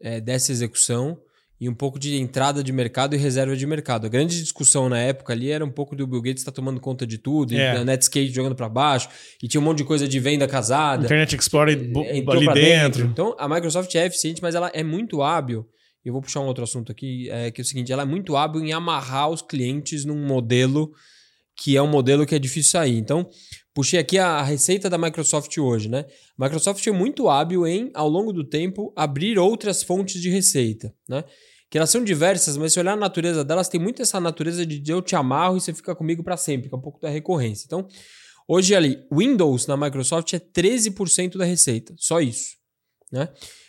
é, 0.00 0.20
dessa 0.20 0.52
execução 0.52 1.20
e 1.60 1.68
um 1.68 1.74
pouco 1.74 1.98
de 1.98 2.16
entrada 2.16 2.62
de 2.62 2.72
mercado 2.72 3.14
e 3.14 3.18
reserva 3.18 3.56
de 3.56 3.66
mercado. 3.66 4.06
A 4.06 4.08
grande 4.08 4.40
discussão 4.40 4.88
na 4.88 4.98
época 4.98 5.32
ali 5.32 5.50
era 5.50 5.64
um 5.64 5.70
pouco 5.70 5.96
do 5.96 6.06
Bill 6.06 6.20
Gates 6.20 6.42
estar 6.42 6.52
tá 6.52 6.56
tomando 6.56 6.80
conta 6.80 7.06
de 7.06 7.18
tudo, 7.18 7.54
é. 7.54 7.74
e 7.74 7.76
a 7.78 7.84
Netscape 7.84 8.28
jogando 8.28 8.54
para 8.54 8.68
baixo, 8.68 9.08
e 9.42 9.48
tinha 9.48 9.60
um 9.60 9.64
monte 9.64 9.78
de 9.78 9.84
coisa 9.84 10.06
de 10.06 10.20
venda 10.20 10.46
casada. 10.46 11.04
Internet 11.04 11.34
Explorer 11.34 11.78
ali 11.78 12.22
dentro. 12.22 12.54
dentro. 12.54 13.06
Então, 13.06 13.34
a 13.38 13.48
Microsoft 13.48 13.94
é 13.94 14.06
eficiente, 14.06 14.42
mas 14.42 14.54
ela 14.54 14.70
é 14.74 14.82
muito 14.82 15.22
hábil. 15.22 15.66
Eu 16.04 16.12
vou 16.12 16.22
puxar 16.22 16.40
um 16.40 16.46
outro 16.46 16.62
assunto 16.62 16.92
aqui, 16.92 17.28
é, 17.30 17.50
que 17.50 17.60
é 17.60 17.62
o 17.62 17.64
seguinte, 17.64 17.92
ela 17.92 18.02
é 18.02 18.06
muito 18.06 18.36
hábil 18.36 18.62
em 18.62 18.72
amarrar 18.72 19.28
os 19.28 19.42
clientes 19.42 20.04
num 20.04 20.24
modelo 20.24 20.92
que 21.58 21.76
é 21.76 21.82
um 21.82 21.88
modelo 21.88 22.26
que 22.26 22.34
é 22.34 22.38
difícil 22.38 22.72
sair. 22.72 22.98
Então, 22.98 23.28
puxei 23.76 24.00
aqui 24.00 24.16
a 24.16 24.42
receita 24.42 24.88
da 24.88 24.96
Microsoft 24.96 25.54
hoje, 25.58 25.86
né? 25.86 26.06
Microsoft 26.38 26.84
é 26.86 26.90
muito 26.90 27.28
hábil 27.28 27.66
em, 27.66 27.90
ao 27.92 28.08
longo 28.08 28.32
do 28.32 28.42
tempo, 28.42 28.90
abrir 28.96 29.38
outras 29.38 29.82
fontes 29.82 30.18
de 30.18 30.30
receita, 30.30 30.94
né? 31.06 31.22
que 31.68 31.76
elas 31.76 31.90
são 31.90 32.02
diversas, 32.02 32.56
mas 32.56 32.72
se 32.72 32.80
olhar 32.80 32.92
a 32.92 32.96
natureza 32.96 33.44
delas, 33.44 33.68
tem 33.68 33.78
muito 33.78 34.00
essa 34.00 34.18
natureza 34.18 34.64
de 34.64 34.90
eu 34.90 35.02
te 35.02 35.14
amarro 35.14 35.58
e 35.58 35.60
você 35.60 35.74
fica 35.74 35.94
comigo 35.94 36.22
para 36.22 36.36
sempre, 36.38 36.68
que 36.68 36.74
é 36.74 36.78
um 36.78 36.80
pouco 36.80 37.00
da 37.00 37.10
recorrência. 37.10 37.66
Então, 37.66 37.86
hoje 38.48 38.74
ali, 38.74 39.04
Windows 39.12 39.66
na 39.66 39.76
Microsoft 39.76 40.32
é 40.32 40.38
13% 40.38 41.36
da 41.36 41.44
receita, 41.44 41.92
só 41.98 42.20
isso. 42.20 42.56
Né? 43.12 43.28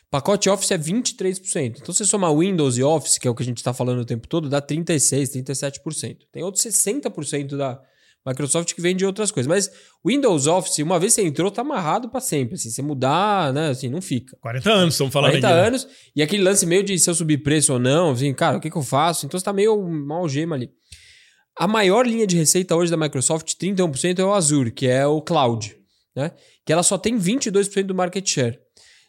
Pacote 0.10 0.48
Office 0.48 0.72
é 0.72 0.78
23%. 0.78 1.80
Então, 1.82 1.94
se 1.94 1.98
você 1.98 2.06
somar 2.06 2.34
Windows 2.34 2.78
e 2.78 2.84
Office, 2.84 3.18
que 3.18 3.28
é 3.28 3.32
o 3.32 3.36
que 3.36 3.44
a 3.44 3.46
gente 3.46 3.58
está 3.58 3.74
falando 3.74 4.00
o 4.00 4.06
tempo 4.06 4.26
todo, 4.28 4.48
dá 4.48 4.62
36%, 4.62 5.44
37%. 5.44 6.20
Tem 6.32 6.44
outros 6.44 6.64
60% 6.64 7.58
da, 7.58 7.82
Microsoft 8.28 8.74
que 8.74 8.82
vende 8.82 9.06
outras 9.06 9.32
coisas. 9.32 9.48
Mas 9.48 9.72
Windows 10.06 10.48
Office, 10.48 10.80
uma 10.80 11.00
vez 11.00 11.14
você 11.14 11.22
entrou, 11.22 11.50
tá 11.50 11.62
amarrado 11.62 12.10
para 12.10 12.20
sempre. 12.20 12.56
Assim, 12.56 12.70
você 12.70 12.82
mudar, 12.82 13.54
né? 13.54 13.70
Assim, 13.70 13.90
não 13.90 14.02
fica. 14.02 14.38
40 14.42 14.70
anos, 14.72 14.94
estamos 14.94 15.14
falando 15.14 15.32
40 15.32 15.48
aqui, 15.48 15.56
né? 15.56 15.68
anos. 15.68 15.88
E 16.16 16.22
aquele 16.22 16.44
lance 16.44 16.66
meio 16.66 16.84
de 16.84 16.98
se 17.00 17.10
eu 17.10 17.16
subir 17.16 17.38
preço 17.38 17.74
ou 17.74 17.80
não, 17.80 18.12
assim, 18.12 18.34
cara, 18.34 18.58
o 18.58 18.60
que, 18.60 18.70
que 18.70 18.78
eu 18.78 18.84
faço? 18.84 19.26
Então 19.26 19.40
você 19.40 19.46
tá 19.46 19.54
meio 19.54 19.82
mal 19.82 20.28
gema 20.28 20.56
ali. 20.56 20.70
A 21.58 21.68
maior 21.68 22.06
linha 22.06 22.28
de 22.28 22.36
receita 22.38 22.76
hoje 22.76 22.92
da 22.92 22.98
Microsoft, 22.98 23.54
31%, 23.60 24.20
é 24.20 24.24
o 24.24 24.34
Azure, 24.34 24.72
que 24.72 24.88
é 24.88 25.08
o 25.08 25.22
cloud, 25.22 25.76
né? 26.16 26.32
Que 26.66 26.72
ela 26.72 26.84
só 26.84 26.98
tem 26.98 27.18
22% 27.18 27.84
do 27.84 27.96
market 27.96 28.28
share. 28.28 28.60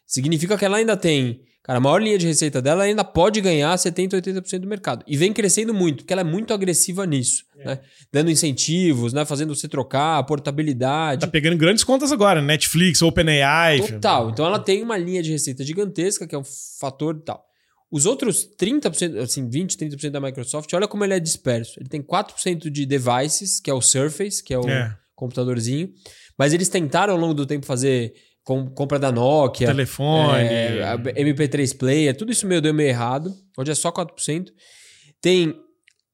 Significa 0.06 0.56
que 0.56 0.64
ela 0.64 0.78
ainda 0.78 0.96
tem 0.96 1.42
Cara, 1.68 1.76
a 1.76 1.80
maior 1.82 2.00
linha 2.00 2.16
de 2.16 2.26
receita 2.26 2.62
dela 2.62 2.84
ainda 2.84 3.04
pode 3.04 3.42
ganhar 3.42 3.76
70%, 3.76 4.12
80% 4.12 4.60
do 4.60 4.66
mercado. 4.66 5.04
E 5.06 5.18
vem 5.18 5.34
crescendo 5.34 5.74
muito, 5.74 5.98
porque 5.98 6.14
ela 6.14 6.22
é 6.22 6.24
muito 6.24 6.54
agressiva 6.54 7.04
nisso. 7.04 7.44
É. 7.58 7.64
Né? 7.66 7.80
Dando 8.10 8.30
incentivos, 8.30 9.12
né? 9.12 9.26
fazendo 9.26 9.54
você 9.54 9.68
trocar, 9.68 10.24
portabilidade. 10.24 11.20
Tá 11.20 11.26
pegando 11.26 11.58
grandes 11.58 11.84
contas 11.84 12.10
agora, 12.10 12.40
Netflix, 12.40 13.02
OpenAI. 13.02 13.82
Total. 13.82 14.30
Então 14.30 14.46
ela 14.46 14.58
tem 14.58 14.82
uma 14.82 14.96
linha 14.96 15.22
de 15.22 15.30
receita 15.30 15.62
gigantesca, 15.62 16.26
que 16.26 16.34
é 16.34 16.38
um 16.38 16.44
fator 16.80 17.20
tal. 17.20 17.44
Os 17.90 18.06
outros 18.06 18.48
30%, 18.58 19.18
assim, 19.18 19.46
20%, 19.46 19.76
30% 19.76 20.08
da 20.08 20.22
Microsoft, 20.22 20.72
olha 20.72 20.88
como 20.88 21.04
ele 21.04 21.12
é 21.12 21.20
disperso. 21.20 21.78
Ele 21.78 21.90
tem 21.90 22.00
4% 22.00 22.70
de 22.70 22.86
devices, 22.86 23.60
que 23.60 23.70
é 23.70 23.74
o 23.74 23.82
Surface, 23.82 24.42
que 24.42 24.54
é 24.54 24.58
o 24.58 24.66
é. 24.66 24.96
computadorzinho. 25.14 25.92
Mas 26.38 26.54
eles 26.54 26.70
tentaram 26.70 27.12
ao 27.12 27.20
longo 27.20 27.34
do 27.34 27.44
tempo 27.44 27.66
fazer 27.66 28.14
com, 28.48 28.64
compra 28.64 28.98
da 28.98 29.12
Nokia, 29.12 29.66
telefone, 29.66 30.42
é, 30.42 30.96
MP3 31.22 31.76
player, 31.76 32.16
tudo 32.16 32.32
isso 32.32 32.46
meio 32.46 32.62
deu 32.62 32.72
meio 32.72 32.88
errado. 32.88 33.30
Hoje 33.58 33.72
é 33.72 33.74
só 33.74 33.92
4%. 33.92 34.46
Tem 35.20 35.54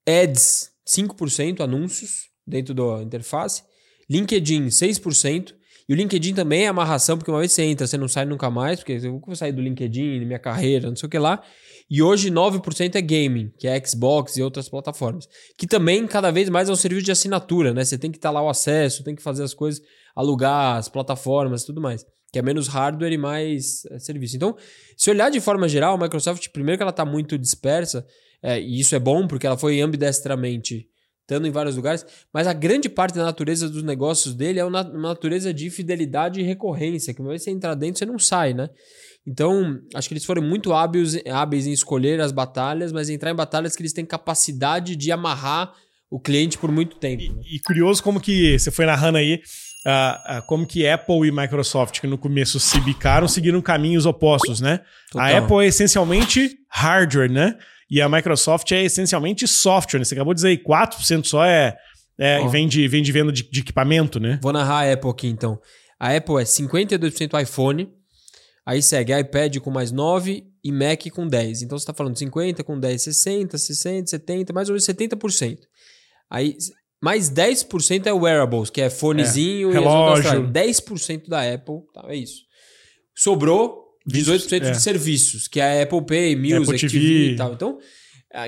ads 0.04 0.70
5%, 0.84 1.60
anúncios 1.60 2.30
dentro 2.44 2.74
da 2.74 3.04
interface. 3.04 3.62
LinkedIn 4.10 4.66
6%. 4.66 5.54
E 5.88 5.92
o 5.92 5.96
LinkedIn 5.96 6.34
também 6.34 6.64
é 6.64 6.66
amarração, 6.66 7.16
porque 7.16 7.30
uma 7.30 7.38
vez 7.38 7.52
você 7.52 7.62
entra, 7.62 7.86
você 7.86 7.96
não 7.96 8.08
sai 8.08 8.24
nunca 8.24 8.50
mais, 8.50 8.80
porque 8.80 8.94
eu 8.94 9.20
vou 9.20 9.36
sair 9.36 9.52
do 9.52 9.62
LinkedIn, 9.62 10.24
minha 10.24 10.38
carreira, 10.40 10.88
não 10.88 10.96
sei 10.96 11.06
o 11.06 11.10
que 11.10 11.18
lá. 11.18 11.40
E 11.88 12.02
hoje 12.02 12.32
9% 12.32 12.96
é 12.96 13.00
gaming, 13.00 13.52
que 13.58 13.68
é 13.68 13.80
Xbox 13.86 14.36
e 14.38 14.42
outras 14.42 14.68
plataformas. 14.68 15.28
Que 15.56 15.68
também 15.68 16.04
cada 16.04 16.32
vez 16.32 16.48
mais 16.48 16.68
é 16.68 16.72
um 16.72 16.76
serviço 16.76 17.04
de 17.04 17.12
assinatura, 17.12 17.72
né? 17.72 17.84
Você 17.84 17.96
tem 17.96 18.10
que 18.10 18.18
estar 18.18 18.32
lá 18.32 18.42
o 18.42 18.48
acesso, 18.48 19.04
tem 19.04 19.14
que 19.14 19.22
fazer 19.22 19.44
as 19.44 19.54
coisas, 19.54 19.80
alugar 20.16 20.78
as 20.78 20.88
plataformas 20.88 21.62
e 21.62 21.66
tudo 21.66 21.80
mais 21.80 22.04
que 22.34 22.38
é 22.40 22.42
menos 22.42 22.66
hardware 22.66 23.12
e 23.12 23.16
mais 23.16 23.86
é, 23.86 23.98
serviço. 24.00 24.34
Então, 24.34 24.56
se 24.96 25.08
olhar 25.08 25.30
de 25.30 25.40
forma 25.40 25.68
geral, 25.68 25.94
a 25.94 25.98
Microsoft, 25.98 26.48
primeiro 26.48 26.76
que 26.76 26.82
ela 26.82 26.90
está 26.90 27.04
muito 27.04 27.38
dispersa, 27.38 28.04
é, 28.42 28.60
e 28.60 28.80
isso 28.80 28.92
é 28.92 28.98
bom 28.98 29.28
porque 29.28 29.46
ela 29.46 29.56
foi 29.56 29.80
ambidestramente 29.80 30.88
estando 31.20 31.46
em 31.46 31.52
vários 31.52 31.76
lugares, 31.76 32.04
mas 32.32 32.48
a 32.48 32.52
grande 32.52 32.88
parte 32.88 33.14
da 33.14 33.24
natureza 33.24 33.68
dos 33.68 33.84
negócios 33.84 34.34
dele 34.34 34.58
é 34.58 34.64
uma 34.64 34.82
natureza 34.82 35.54
de 35.54 35.70
fidelidade 35.70 36.40
e 36.40 36.42
recorrência, 36.42 37.14
que 37.14 37.20
uma 37.20 37.30
vez 37.30 37.44
você 37.44 37.52
entrar 37.52 37.74
dentro, 37.76 38.00
você 38.00 38.04
não 38.04 38.18
sai, 38.18 38.52
né? 38.52 38.68
Então, 39.24 39.80
acho 39.94 40.08
que 40.08 40.14
eles 40.14 40.24
foram 40.24 40.42
muito 40.42 40.72
hábeis, 40.72 41.16
hábeis 41.26 41.68
em 41.68 41.72
escolher 41.72 42.20
as 42.20 42.32
batalhas, 42.32 42.92
mas 42.92 43.08
entrar 43.08 43.30
em 43.30 43.34
batalhas 43.34 43.76
que 43.76 43.80
eles 43.80 43.92
têm 43.92 44.04
capacidade 44.04 44.96
de 44.96 45.12
amarrar 45.12 45.72
o 46.14 46.20
cliente 46.20 46.56
por 46.56 46.70
muito 46.70 46.94
tempo. 46.94 47.24
E, 47.24 47.28
né? 47.28 47.42
e 47.50 47.58
curioso 47.58 48.00
como 48.00 48.20
que 48.20 48.56
você 48.56 48.70
foi 48.70 48.86
narrando 48.86 49.18
aí, 49.18 49.42
uh, 49.84 50.38
uh, 50.38 50.46
como 50.46 50.64
que 50.64 50.86
Apple 50.86 51.26
e 51.26 51.32
Microsoft, 51.32 52.00
que 52.00 52.06
no 52.06 52.16
começo 52.16 52.60
se 52.60 52.80
bicaram, 52.82 53.26
seguiram 53.26 53.60
caminhos 53.60 54.06
opostos, 54.06 54.60
né? 54.60 54.80
Total. 55.10 55.26
A 55.26 55.38
Apple 55.38 55.64
é 55.64 55.66
essencialmente 55.66 56.56
hardware, 56.70 57.28
né? 57.28 57.58
E 57.90 58.00
a 58.00 58.08
Microsoft 58.08 58.70
é 58.70 58.84
essencialmente 58.84 59.48
software. 59.48 59.98
Né? 59.98 60.04
Você 60.04 60.14
acabou 60.14 60.32
de 60.32 60.38
dizer 60.38 60.48
aí, 60.50 60.58
4% 60.58 61.24
só 61.24 61.44
é, 61.44 61.76
é 62.16 62.38
oh. 62.38 62.48
vem, 62.48 62.68
de, 62.68 62.86
vem 62.86 63.02
de 63.02 63.10
venda 63.10 63.32
de, 63.32 63.42
de, 63.50 63.60
equipamento, 63.60 64.20
né? 64.20 64.38
Vou 64.40 64.52
narrar 64.52 64.88
a 64.88 64.92
Apple 64.92 65.10
aqui 65.10 65.26
então. 65.26 65.60
A 65.98 66.14
Apple 66.14 66.36
é 66.36 66.44
52% 66.44 67.42
iPhone, 67.42 67.88
aí 68.64 68.80
segue 68.80 69.18
iPad 69.18 69.58
com 69.58 69.70
mais 69.72 69.90
9 69.90 70.44
e 70.62 70.70
Mac 70.70 71.10
com 71.12 71.26
10. 71.26 71.62
Então 71.62 71.76
você 71.76 71.82
está 71.82 71.92
falando 71.92 72.16
50 72.16 72.62
com 72.62 72.78
10, 72.78 73.02
60, 73.02 73.58
60, 73.58 74.10
70, 74.10 74.52
mais 74.52 74.68
ou 74.68 74.74
menos 74.74 74.86
70%. 74.86 75.58
Aí 76.30 76.56
mais 77.02 77.30
10% 77.30 78.06
é 78.06 78.12
wearables, 78.12 78.70
que 78.70 78.80
é 78.80 78.88
fonezinho 78.88 79.70
é, 79.70 79.74
relógio. 79.74 80.44
e 80.44 80.48
10% 80.48 81.28
da 81.28 81.52
Apple, 81.52 81.82
tá, 81.92 82.04
é 82.08 82.16
isso. 82.16 82.42
Sobrou 83.14 83.84
18% 84.10 84.62
é. 84.62 84.70
de 84.70 84.80
serviços, 84.80 85.46
que 85.46 85.60
é 85.60 85.80
a 85.80 85.82
Apple 85.82 86.04
Pay, 86.06 86.36
Music, 86.36 86.56
Apple 86.56 86.78
TV. 86.78 86.88
TV 86.88 87.30
e 87.32 87.36
tal. 87.36 87.52
Então, 87.52 87.78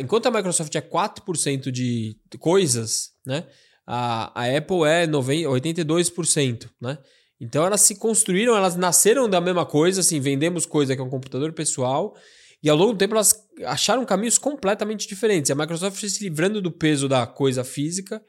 enquanto 0.01 0.27
a 0.27 0.31
Microsoft 0.31 0.75
é 0.75 0.81
4% 0.81 1.71
de 1.71 2.17
coisas, 2.39 3.11
né? 3.27 3.45
A, 3.87 4.43
a 4.43 4.57
Apple 4.57 4.85
é 4.85 5.07
90, 5.07 5.49
82%, 5.49 6.69
né? 6.81 6.99
Então 7.41 7.65
elas 7.65 7.83
se 7.83 7.97
construíram, 7.97 8.57
elas 8.57 8.77
nasceram 8.77 9.29
da 9.29 9.41
mesma 9.41 9.67
coisa, 9.67 10.01
assim, 10.01 10.19
vendemos 10.19 10.65
coisa 10.65 10.95
que 10.95 11.01
é 11.01 11.05
um 11.05 11.11
computador 11.11 11.53
pessoal, 11.53 12.17
e 12.63 12.69
ao 12.69 12.77
longo 12.77 12.93
do 12.93 12.99
tempo 12.99 13.15
elas 13.15 13.35
acharam 13.65 14.05
caminhos 14.05 14.39
completamente 14.39 15.07
diferentes. 15.07 15.51
A 15.51 15.55
Microsoft 15.55 15.99
foi 15.99 16.09
se 16.09 16.23
livrando 16.23 16.61
do 16.61 16.71
peso 16.71 17.09
da 17.09 17.27
coisa 17.27 17.63
física 17.65 18.23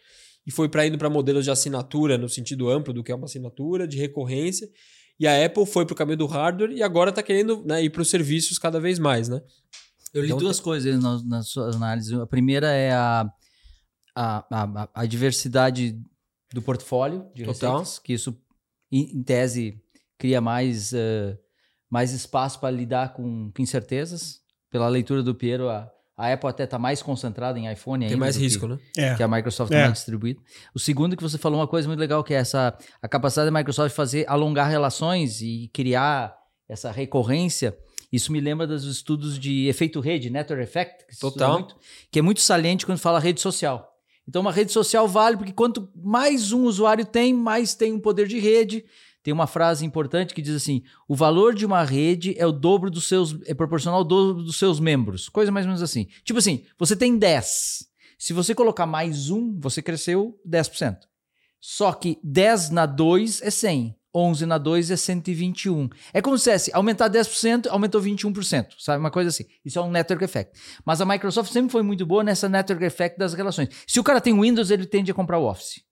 e 0.45 0.51
foi 0.51 0.69
para 0.69 0.85
indo 0.85 0.97
para 0.97 1.09
modelos 1.09 1.43
de 1.43 1.51
assinatura 1.51 2.17
no 2.17 2.29
sentido 2.29 2.69
amplo 2.69 2.93
do 2.93 3.03
que 3.03 3.11
é 3.11 3.15
uma 3.15 3.25
assinatura, 3.25 3.87
de 3.87 3.97
recorrência. 3.97 4.69
E 5.19 5.27
a 5.27 5.45
Apple 5.45 5.65
foi 5.65 5.85
para 5.85 5.93
o 5.93 5.95
caminho 5.95 6.17
do 6.17 6.27
hardware 6.27 6.71
e 6.71 6.83
agora 6.83 7.09
está 7.09 7.23
querendo 7.23 7.63
né, 7.65 7.83
ir 7.83 7.89
para 7.89 8.01
os 8.01 8.09
serviços 8.09 8.59
cada 8.59 8.79
vez 8.79 8.99
mais, 8.99 9.27
né? 9.27 9.41
Eu 10.13 10.21
li 10.21 10.27
Então, 10.27 10.37
duas 10.37 10.59
coisas 10.59 11.01
na, 11.01 11.21
na 11.23 11.41
sua 11.41 11.75
análise. 11.75 12.13
A 12.15 12.27
primeira 12.27 12.71
é 12.71 12.91
a, 12.91 13.29
a, 14.15 14.45
a, 14.51 14.89
a 14.93 15.05
diversidade 15.05 15.99
do 16.53 16.61
portfólio 16.61 17.29
de 17.33 17.43
Total. 17.43 17.79
receitas, 17.79 17.99
que 17.99 18.13
isso, 18.13 18.37
em, 18.91 19.21
tese, 19.23 19.81
cria 20.17 20.39
mais, 20.39 20.93
eh, 20.93 21.37
mais 21.89 22.11
espaço 22.11 22.59
para 22.59 22.71
lidar 22.71 23.13
com, 23.13 23.51
com 23.55 23.61
incertezas. 23.61 24.39
Pela 24.69 24.87
leitura 24.89 25.23
do 25.23 25.33
Piero, 25.33 25.69
a, 25.69 25.89
a 26.17 26.33
Apple 26.33 26.49
até 26.49 26.65
está 26.65 26.77
mais 26.77 27.01
concentrada 27.01 27.57
em 27.57 27.71
iPhone 27.71 27.99
Tem 28.05 28.13
ainda 28.13 28.19
mais 28.19 28.35
do 28.35 28.39
que- 28.39 28.43
risco, 28.45 28.67
né? 28.67 28.77
É. 28.97 29.15
que 29.15 29.23
a 29.23 29.27
Microsoft 29.27 29.71
É. 29.71 29.75
é. 29.77 29.81
mais 29.83 29.93
distribuída. 29.93 30.39
O 30.75 30.79
segundo 30.79 31.15
que 31.15 31.23
você 31.23 31.37
falou 31.37 31.59
uma 31.59 31.67
coisa 31.67 31.87
muito 31.87 31.99
legal, 31.99 32.23
que 32.23 32.33
é 32.33 32.37
essa 32.37 32.77
a 33.01 33.07
capacidade 33.07 33.49
da 33.49 33.57
Microsoft 33.57 33.89
de 33.91 33.95
fazer 33.95 34.25
alongar 34.27 34.69
relações 34.69 35.41
e 35.41 35.69
criar 35.73 36.35
essa 36.67 36.91
recorrência. 36.91 37.77
Isso 38.11 38.31
me 38.31 38.39
lembra 38.41 38.67
dos 38.67 38.83
estudos 38.85 39.37
de 39.39 39.67
efeito 39.67 39.99
rede, 39.99 40.29
network 40.29 40.63
effect, 40.63 41.05
que, 41.07 41.17
Total. 41.19 41.53
muito, 41.59 41.75
que 42.11 42.19
é 42.19 42.21
muito 42.21 42.41
saliente 42.41 42.85
quando 42.85 42.97
fala 42.99 43.19
rede 43.19 43.39
social. 43.41 43.89
Então, 44.27 44.41
uma 44.41 44.51
rede 44.51 44.71
social 44.73 45.07
vale 45.07 45.37
porque 45.37 45.53
quanto 45.53 45.89
mais 45.95 46.51
um 46.51 46.63
usuário 46.65 47.05
tem, 47.05 47.33
mais 47.33 47.73
tem 47.75 47.93
um 47.93 47.99
poder 47.99 48.27
de 48.27 48.37
rede. 48.39 48.83
Tem 49.27 49.33
uma 49.33 49.45
frase 49.45 49.85
importante 49.85 50.33
que 50.33 50.41
diz 50.41 50.55
assim: 50.55 50.83
o 51.05 51.13
valor 51.13 51.53
de 51.53 51.65
uma 51.65 51.83
rede 51.83 52.33
é 52.37 52.47
o 52.47 52.51
dobro 52.53 52.89
dos 52.89 53.09
seus, 53.09 53.35
é 53.45 53.53
proporcional 53.53 53.99
ao 53.99 54.05
dobro 54.05 54.41
dos 54.41 54.55
seus 54.55 54.79
membros. 54.79 55.27
Coisa 55.27 55.51
mais 55.51 55.65
ou 55.65 55.67
menos 55.67 55.83
assim. 55.83 56.07
Tipo 56.23 56.39
assim, 56.39 56.63
você 56.79 56.95
tem 56.95 57.17
10. 57.17 57.85
Se 58.17 58.31
você 58.31 58.55
colocar 58.55 58.85
mais 58.85 59.29
um, 59.29 59.59
você 59.59 59.81
cresceu 59.81 60.39
10%. 60.49 60.99
Só 61.59 61.91
que 61.91 62.17
10 62.23 62.69
na 62.69 62.85
2 62.85 63.41
é 63.41 63.49
100. 63.49 63.97
11 64.15 64.45
na 64.45 64.57
2 64.57 64.91
é 64.91 64.95
121. 64.95 65.89
É 66.13 66.21
como 66.21 66.37
se 66.37 66.45
dissesse, 66.45 66.71
aumentar 66.73 67.09
10%, 67.09 67.67
aumentou 67.67 68.01
21%, 68.01 68.75
sabe? 68.79 68.97
Uma 69.01 69.11
coisa 69.11 69.29
assim. 69.29 69.43
Isso 69.65 69.77
é 69.77 69.81
um 69.81 69.91
network 69.91 70.23
effect. 70.23 70.57
Mas 70.85 71.01
a 71.01 71.05
Microsoft 71.05 71.51
sempre 71.51 71.69
foi 71.69 71.83
muito 71.83 72.05
boa 72.05 72.23
nessa 72.23 72.47
network 72.47 72.85
effect 72.85 73.19
das 73.19 73.33
relações. 73.33 73.67
Se 73.85 73.99
o 73.99 74.03
cara 74.05 74.21
tem 74.21 74.39
Windows, 74.39 74.71
ele 74.71 74.85
tende 74.85 75.11
a 75.11 75.13
comprar 75.13 75.37
o 75.37 75.45
Office. 75.45 75.85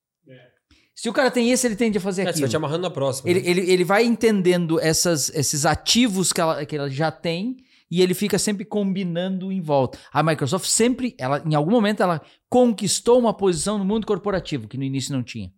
Se 0.95 1.09
o 1.09 1.13
cara 1.13 1.29
tem 1.29 1.51
esse, 1.51 1.67
ele 1.67 1.75
tende 1.75 1.97
a 1.97 2.01
fazer 2.01 2.21
É, 2.21 2.25
você 2.25 2.29
aquilo. 2.29 2.41
vai 2.43 2.49
te 2.49 2.55
amarrando 2.55 2.83
na 2.83 2.89
próxima. 2.89 3.29
Ele, 3.29 3.41
né? 3.41 3.49
ele, 3.49 3.69
ele 3.71 3.83
vai 3.83 4.05
entendendo 4.05 4.79
essas, 4.79 5.29
esses 5.35 5.65
ativos 5.65 6.31
que 6.31 6.39
ela, 6.39 6.65
que 6.65 6.75
ela 6.75 6.89
já 6.89 7.11
tem 7.11 7.57
e 7.91 8.01
ele 8.01 8.13
fica 8.13 8.39
sempre 8.39 8.63
combinando 8.65 9.51
em 9.51 9.61
volta. 9.61 9.99
A 10.11 10.23
Microsoft 10.23 10.67
sempre, 10.67 11.13
ela, 11.19 11.43
em 11.45 11.53
algum 11.53 11.71
momento, 11.71 12.01
ela 12.01 12.21
conquistou 12.49 13.19
uma 13.19 13.33
posição 13.33 13.77
no 13.77 13.83
mundo 13.85 14.07
corporativo 14.07 14.67
que 14.69 14.77
no 14.77 14.83
início 14.85 15.13
não 15.13 15.21
tinha. 15.21 15.51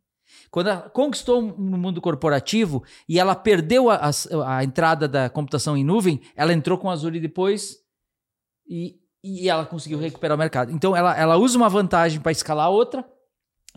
Quando 0.50 0.68
ela 0.70 0.82
conquistou 0.90 1.42
no 1.42 1.78
mundo 1.78 2.02
corporativo 2.02 2.84
e 3.08 3.20
ela 3.20 3.36
perdeu 3.36 3.90
a, 3.92 3.96
a- 4.10 4.58
a 4.58 4.64
entrada 4.64 5.08
da 5.08 5.30
computação 5.30 5.78
em 5.78 5.84
nuvem, 5.84 6.20
ela 6.36 6.52
entrou 6.54 6.78
com 6.78 6.90
a 6.90 6.94
Azure 6.94 7.20
depois 7.20 7.76
e, 8.68 8.96
e 9.24 9.48
ela 9.50 9.66
conseguiu 9.66 10.00
recuperar 10.00 10.36
o 10.36 10.40
mercado. 10.40 10.72
Então 10.72 10.96
ela, 10.96 11.16
ela 11.18 11.38
usa 11.38 11.58
uma 11.58 11.70
vantagem 11.70 12.20
para 12.20 12.32
escalar 12.32 12.70
outra. 12.72 13.06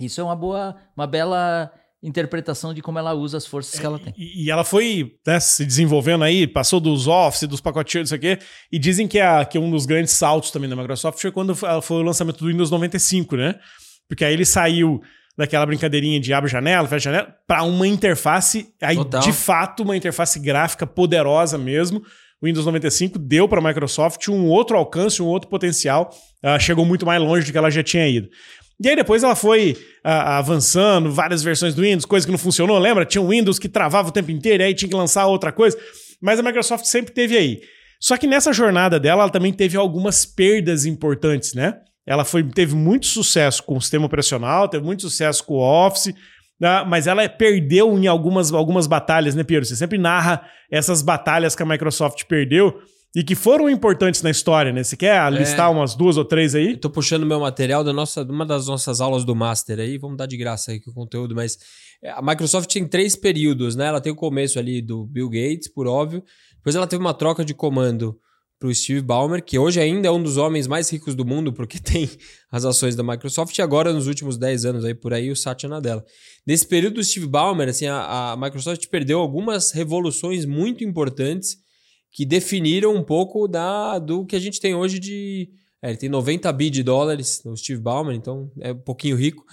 Isso 0.01 0.21
é 0.21 0.25
uma 0.25 0.37
boa, 0.37 0.75
uma 0.97 1.07
bela 1.07 1.71
interpretação 2.03 2.73
de 2.73 2.81
como 2.81 2.99
ela 2.99 3.13
usa 3.13 3.37
as 3.37 3.47
forças 3.47 3.79
que 3.79 3.85
ela 3.85 3.99
tem. 3.99 4.15
E, 4.17 4.51
ela 4.51 4.65
foi 4.65 5.17
né, 5.27 5.39
se 5.39 5.65
desenvolvendo 5.65 6.25
aí, 6.25 6.47
passou 6.47 6.81
dos 6.81 7.07
Office, 7.07 7.47
dos 7.47 7.61
pacotinhos, 7.61 8.11
não 8.11 8.19
sei 8.19 8.33
o 8.33 8.37
quê, 8.37 8.45
e 8.73 8.79
dizem 8.79 9.07
que, 9.07 9.21
a, 9.21 9.45
que 9.45 9.59
um 9.59 9.71
dos 9.71 9.85
grandes 9.85 10.13
saltos 10.13 10.51
também 10.51 10.69
da 10.69 10.77
Microsoft 10.77 11.21
foi 11.21 11.31
quando 11.31 11.55
foi, 11.55 11.97
o 11.97 12.03
lançamento 12.03 12.39
do 12.39 12.47
Windows 12.47 12.71
95, 12.71 13.37
né? 13.37 13.57
Porque 14.09 14.25
aí 14.25 14.33
ele 14.33 14.47
saiu 14.47 15.03
daquela 15.37 15.65
brincadeirinha 15.65 16.19
de 16.19 16.33
abre 16.33 16.51
janela, 16.51 16.89
fecha 16.89 17.11
janela, 17.11 17.35
para 17.47 17.63
uma 17.63 17.87
interface, 17.87 18.75
aí 18.81 18.97
Total. 18.97 19.21
de 19.21 19.33
fato 19.33 19.83
uma 19.83 19.97
interface 19.97 20.39
gráfica 20.41 20.87
poderosa 20.87 21.59
mesmo. 21.59 22.03
O 22.43 22.47
Windows 22.47 22.65
95 22.65 23.19
deu 23.19 23.47
para 23.47 23.61
a 23.61 23.63
Microsoft 23.63 24.27
um 24.29 24.47
outro 24.47 24.77
alcance, 24.77 25.23
um 25.23 25.27
outro 25.27 25.51
potencial, 25.51 26.11
ah, 26.43 26.59
chegou 26.59 26.87
muito 26.87 27.05
mais 27.05 27.21
longe 27.21 27.45
do 27.47 27.53
que 27.53 27.59
ela 27.59 27.71
já 27.71 27.83
tinha 27.83 28.09
ido. 28.09 28.31
E 28.83 28.89
aí 28.89 28.97
depois 28.97 29.23
ela 29.23 29.37
foi 29.37 29.77
ah, 30.03 30.39
avançando, 30.39 31.13
várias 31.13 31.43
versões 31.43 31.75
do 31.75 31.83
Windows, 31.83 32.07
coisa 32.07 32.27
que 32.27 32.33
não 32.33 32.39
funcionou, 32.39 32.79
lembra? 32.79 33.05
Tinha 33.05 33.21
um 33.21 33.29
Windows 33.29 33.59
que 33.59 33.69
travava 33.69 34.09
o 34.09 34.13
tempo 34.13 34.31
inteiro, 34.31 34.63
aí 34.63 34.75
tinha 34.75 34.89
que 34.89 34.97
lançar 34.97 35.27
outra 35.27 35.53
coisa. 35.53 35.77
Mas 36.21 36.39
a 36.39 36.43
Microsoft 36.43 36.87
sempre 36.87 37.13
teve 37.13 37.37
aí. 37.37 37.61
Só 38.01 38.17
que 38.17 38.27
nessa 38.27 38.53
jornada 38.53 38.99
dela, 38.99 39.23
ela 39.23 39.31
também 39.31 39.53
teve 39.53 39.77
algumas 39.77 40.25
perdas 40.25 40.87
importantes, 40.87 41.53
né? 41.53 41.75
Ela 42.07 42.25
foi, 42.25 42.43
teve 42.43 42.75
muito 42.75 43.07
sucesso 43.07 43.63
com 43.63 43.77
o 43.77 43.81
sistema 43.81 44.07
operacional, 44.07 44.67
teve 44.69 44.85
muito 44.85 45.03
sucesso 45.03 45.45
com 45.45 45.55
o 45.55 45.87
Office, 45.87 46.15
né? 46.59 46.83
mas 46.87 47.07
ela 47.07 47.29
perdeu 47.29 47.99
em 47.99 48.07
algumas, 48.07 48.53
algumas 48.53 48.87
batalhas, 48.87 49.35
né, 49.35 49.45
Piero? 49.45 49.65
Você 49.65 49.77
sempre 49.77 49.99
narra 49.99 50.43
essas 50.71 51.03
batalhas 51.03 51.55
que 51.55 51.63
a 51.63 51.67
Microsoft 51.67 52.25
perdeu 52.25 52.81
e 53.15 53.25
que 53.25 53.35
foram 53.35 53.69
importantes 53.69 54.23
na 54.23 54.31
história, 54.31 54.73
né? 54.73 54.85
Você 54.85 54.97
quer 54.97 55.33
listar 55.33 55.71
umas 55.73 55.97
duas 55.97 56.17
ou 56.17 56.25
três 56.25 56.55
aí? 56.55 56.77
Tô 56.77 56.89
puxando 56.89 57.27
meu 57.27 57.41
material 57.41 57.83
da 57.83 57.93
nossa, 57.93 58.25
de 58.25 58.31
uma 58.31 58.47
das 58.47 58.69
nossas 58.69 59.01
aulas 59.01 59.25
do 59.25 59.35
Master 59.35 59.81
aí, 59.81 59.99
vamos 59.99 60.17
dar 60.17 60.27
de 60.27 60.37
graça 60.37 60.71
aí 60.71 60.81
com 60.81 60.93
o 60.93 60.95
conteúdo, 60.95 61.35
mas 61.35 61.59
é, 62.03 62.11
a 62.11 62.23
Microsoft 62.23 62.73
tem 62.73 62.87
três 62.87 63.17
períodos, 63.17 63.75
né? 63.75 63.87
Ela 63.87 64.01
tem 64.01 64.13
o 64.13 64.17
começo 64.17 64.59
ali 64.59 64.81
do 64.81 65.07
Bill 65.07 65.29
Gates, 65.29 65.67
por 65.67 65.89
óbvio, 65.89 66.23
depois 66.57 66.77
ela 66.77 66.87
teve 66.87 67.03
uma 67.03 67.15
troca 67.15 67.45
de 67.45 67.53
comando 67.53 68.17
pro 68.61 68.73
Steve 68.73 69.01
Ballmer, 69.01 69.43
que 69.43 69.59
hoje 69.59 69.81
ainda 69.81 70.07
é 70.07 70.11
um 70.11 70.23
dos 70.23 70.37
homens 70.37 70.67
mais 70.67 70.89
ricos 70.91 71.15
do 71.17 71.25
mundo, 71.25 71.53
porque 71.53 71.81
tem 71.83 72.09
as 72.53 72.65
ações 72.65 72.95
da 72.95 73.03
Microsoft, 73.03 73.59
e 73.59 73.63
agora 73.63 73.93
nos 73.93 74.07
últimos 74.07 74.37
10 74.37 74.67
anos 74.67 74.85
aí 74.85 74.95
por 74.95 75.13
aí 75.13 75.33
o 75.33 75.37
Satya 75.37 75.69
Nadella. 75.69 76.05
Nesse 76.47 76.67
período 76.67 76.95
do 76.95 77.05
Steve 77.05 77.27
Ballmer, 77.27 77.71
assim, 77.71 77.87
a, 77.87 78.33
a 78.33 78.37
Microsoft 78.37 78.87
perdeu 78.89 79.19
algumas 79.19 79.73
revoluções 79.73 80.45
muito 80.45 80.85
importantes 80.85 81.57
que 82.13 82.25
definiram 82.25 82.95
um 82.95 83.03
pouco 83.03 83.47
da, 83.47 83.99
do 83.99 84.27
que 84.27 84.37
a 84.37 84.41
gente 84.41 84.61
tem 84.61 84.75
hoje 84.75 84.99
de. 84.99 85.51
é, 85.83 85.91
ele 85.91 85.99
tem 85.99 86.09
90 86.09 86.53
bi 86.53 86.71
de 86.71 86.83
dólares, 86.83 87.43
o 87.45 87.57
Steve 87.57 87.81
Ballmer, 87.81 88.15
então 88.15 88.51
é 88.61 88.73
um 88.73 88.79
pouquinho 88.79 89.17
rico. 89.17 89.45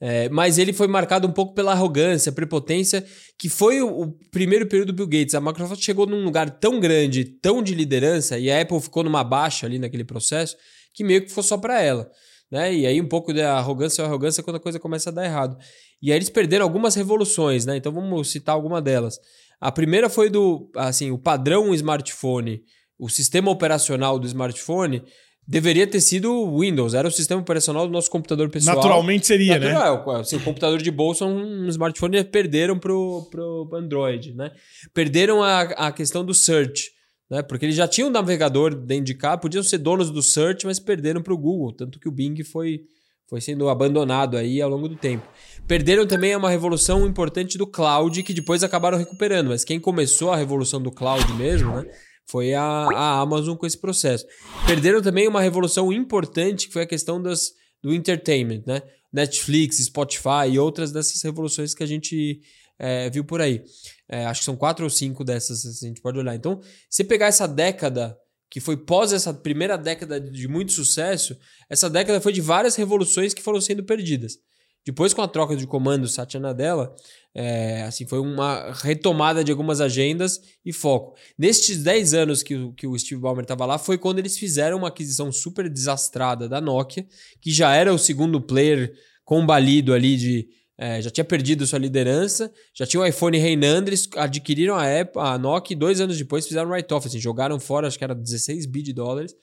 É, 0.00 0.28
mas 0.28 0.58
ele 0.58 0.72
foi 0.72 0.86
marcado 0.86 1.26
um 1.26 1.32
pouco 1.32 1.54
pela 1.54 1.72
arrogância, 1.72 2.30
prepotência, 2.30 3.04
que 3.38 3.48
foi 3.48 3.80
o, 3.80 4.02
o 4.02 4.12
primeiro 4.30 4.66
período 4.66 4.92
do 4.92 4.96
Bill 4.96 5.06
Gates. 5.06 5.34
A 5.34 5.40
Microsoft 5.40 5.82
chegou 5.82 6.06
num 6.06 6.24
lugar 6.24 6.50
tão 6.50 6.78
grande, 6.78 7.24
tão 7.24 7.62
de 7.62 7.74
liderança, 7.74 8.38
e 8.38 8.50
a 8.50 8.60
Apple 8.60 8.80
ficou 8.80 9.02
numa 9.02 9.24
baixa 9.24 9.66
ali 9.66 9.78
naquele 9.78 10.04
processo, 10.04 10.56
que 10.92 11.02
meio 11.02 11.22
que 11.22 11.28
ficou 11.28 11.42
só 11.42 11.56
para 11.56 11.80
ela. 11.80 12.10
Né? 12.50 12.74
E 12.74 12.86
aí 12.86 13.00
um 13.00 13.08
pouco 13.08 13.32
da 13.32 13.56
arrogância 13.56 14.02
é 14.02 14.04
arrogância 14.04 14.42
quando 14.42 14.56
a 14.56 14.60
coisa 14.60 14.78
começa 14.78 15.10
a 15.10 15.12
dar 15.12 15.24
errado. 15.24 15.56
E 16.02 16.12
aí 16.12 16.18
eles 16.18 16.28
perderam 16.28 16.64
algumas 16.64 16.94
revoluções, 16.94 17.64
né? 17.64 17.76
Então 17.76 17.90
vamos 17.90 18.30
citar 18.30 18.54
alguma 18.54 18.82
delas. 18.82 19.18
A 19.64 19.72
primeira 19.72 20.10
foi 20.10 20.28
do, 20.28 20.70
assim, 20.76 21.10
o 21.10 21.16
padrão 21.16 21.74
smartphone, 21.74 22.62
o 22.98 23.08
sistema 23.08 23.50
operacional 23.50 24.18
do 24.18 24.26
smartphone 24.26 25.02
deveria 25.48 25.86
ter 25.86 26.02
sido 26.02 26.30
o 26.30 26.60
Windows, 26.60 26.92
era 26.92 27.08
o 27.08 27.10
sistema 27.10 27.40
operacional 27.40 27.86
do 27.86 27.92
nosso 27.94 28.10
computador 28.10 28.50
pessoal. 28.50 28.76
Naturalmente 28.76 29.26
seria, 29.26 29.58
né? 29.58 29.72
Natural, 29.72 30.20
assim, 30.20 30.36
o 30.36 30.40
computador 30.40 30.82
de 30.82 30.90
bolsa, 30.90 31.24
um 31.24 31.66
smartphone, 31.68 32.22
perderam 32.24 32.78
pro, 32.78 33.26
pro 33.30 33.70
Android, 33.72 34.34
né? 34.34 34.50
Perderam 34.92 35.42
a, 35.42 35.62
a 35.62 35.92
questão 35.92 36.22
do 36.22 36.34
search, 36.34 36.90
né? 37.30 37.40
Porque 37.40 37.64
eles 37.64 37.74
já 37.74 37.88
tinham 37.88 38.10
um 38.10 38.12
navegador 38.12 38.74
dentro 38.74 39.06
de 39.06 39.14
cá, 39.14 39.34
podiam 39.34 39.62
ser 39.62 39.78
donos 39.78 40.10
do 40.10 40.22
search, 40.22 40.66
mas 40.66 40.78
perderam 40.78 41.22
pro 41.22 41.38
Google, 41.38 41.72
tanto 41.72 41.98
que 41.98 42.06
o 42.06 42.12
Bing 42.12 42.44
foi, 42.44 42.82
foi 43.28 43.40
sendo 43.40 43.68
abandonado 43.68 44.36
aí 44.36 44.60
ao 44.60 44.68
longo 44.68 44.88
do 44.88 44.96
tempo. 44.96 45.26
Perderam 45.66 46.06
também 46.06 46.36
uma 46.36 46.50
revolução 46.50 47.06
importante 47.06 47.56
do 47.56 47.66
cloud, 47.66 48.22
que 48.22 48.34
depois 48.34 48.62
acabaram 48.62 48.98
recuperando, 48.98 49.48
mas 49.48 49.64
quem 49.64 49.80
começou 49.80 50.30
a 50.30 50.36
revolução 50.36 50.80
do 50.80 50.92
cloud 50.92 51.32
mesmo, 51.34 51.74
né? 51.74 51.86
Foi 52.26 52.54
a, 52.54 52.62
a 52.62 53.20
Amazon 53.20 53.56
com 53.56 53.66
esse 53.66 53.78
processo. 53.78 54.24
Perderam 54.66 55.02
também 55.02 55.28
uma 55.28 55.40
revolução 55.40 55.92
importante, 55.92 56.66
que 56.66 56.72
foi 56.72 56.82
a 56.82 56.86
questão 56.86 57.20
das, 57.20 57.50
do 57.82 57.92
entertainment, 57.92 58.62
né? 58.66 58.82
Netflix, 59.12 59.76
Spotify 59.76 60.50
e 60.50 60.58
outras 60.58 60.90
dessas 60.90 61.22
revoluções 61.22 61.74
que 61.74 61.82
a 61.82 61.86
gente 61.86 62.40
é, 62.78 63.08
viu 63.10 63.24
por 63.24 63.40
aí. 63.40 63.62
É, 64.08 64.26
acho 64.26 64.40
que 64.40 64.44
são 64.44 64.56
quatro 64.56 64.84
ou 64.84 64.90
cinco 64.90 65.22
dessas, 65.22 65.64
a 65.64 65.86
gente 65.86 66.00
pode 66.00 66.18
olhar. 66.18 66.34
Então, 66.34 66.60
se 66.90 67.04
pegar 67.04 67.26
essa 67.26 67.46
década, 67.46 68.16
que 68.54 68.60
foi 68.60 68.76
pós 68.76 69.12
essa 69.12 69.34
primeira 69.34 69.76
década 69.76 70.20
de 70.20 70.46
muito 70.46 70.70
sucesso, 70.70 71.36
essa 71.68 71.90
década 71.90 72.20
foi 72.20 72.32
de 72.32 72.40
várias 72.40 72.76
revoluções 72.76 73.34
que 73.34 73.42
foram 73.42 73.60
sendo 73.60 73.82
perdidas. 73.82 74.38
Depois, 74.86 75.12
com 75.12 75.20
a 75.22 75.26
troca 75.26 75.56
de 75.56 75.66
comando 75.66 76.06
Satya 76.06 76.38
Nadella, 76.38 76.94
é, 77.34 77.82
assim, 77.82 78.06
foi 78.06 78.20
uma 78.20 78.70
retomada 78.70 79.42
de 79.42 79.50
algumas 79.50 79.80
agendas 79.80 80.40
e 80.64 80.72
foco. 80.72 81.16
Nestes 81.36 81.82
10 81.82 82.14
anos 82.14 82.44
que, 82.44 82.72
que 82.76 82.86
o 82.86 82.96
Steve 82.96 83.20
Ballmer 83.20 83.42
estava 83.42 83.66
lá, 83.66 83.76
foi 83.76 83.98
quando 83.98 84.20
eles 84.20 84.38
fizeram 84.38 84.78
uma 84.78 84.86
aquisição 84.86 85.32
super 85.32 85.68
desastrada 85.68 86.48
da 86.48 86.60
Nokia, 86.60 87.04
que 87.40 87.50
já 87.50 87.74
era 87.74 87.92
o 87.92 87.98
segundo 87.98 88.40
player 88.40 88.94
combalido 89.24 89.92
ali 89.92 90.16
de. 90.16 90.48
É, 90.76 91.00
já 91.00 91.08
tinha 91.08 91.24
perdido 91.24 91.66
sua 91.66 91.78
liderança, 91.78 92.52
já 92.74 92.84
tinha 92.84 93.00
o 93.00 93.06
iPhone 93.06 93.38
reinando, 93.38 93.90
eles 93.90 94.08
adquiriram 94.16 94.74
a, 94.74 95.00
Apple, 95.00 95.20
a 95.20 95.38
Nokia 95.38 95.74
e 95.74 95.78
dois 95.78 96.00
anos 96.00 96.18
depois 96.18 96.46
fizeram 96.46 96.68
write-off, 96.68 97.06
assim, 97.06 97.20
jogaram 97.20 97.60
fora, 97.60 97.86
acho 97.86 97.96
que 97.96 98.02
era 98.02 98.14
16 98.14 98.66
bi 98.66 98.82
de 98.82 98.92
dólares, 98.92 99.34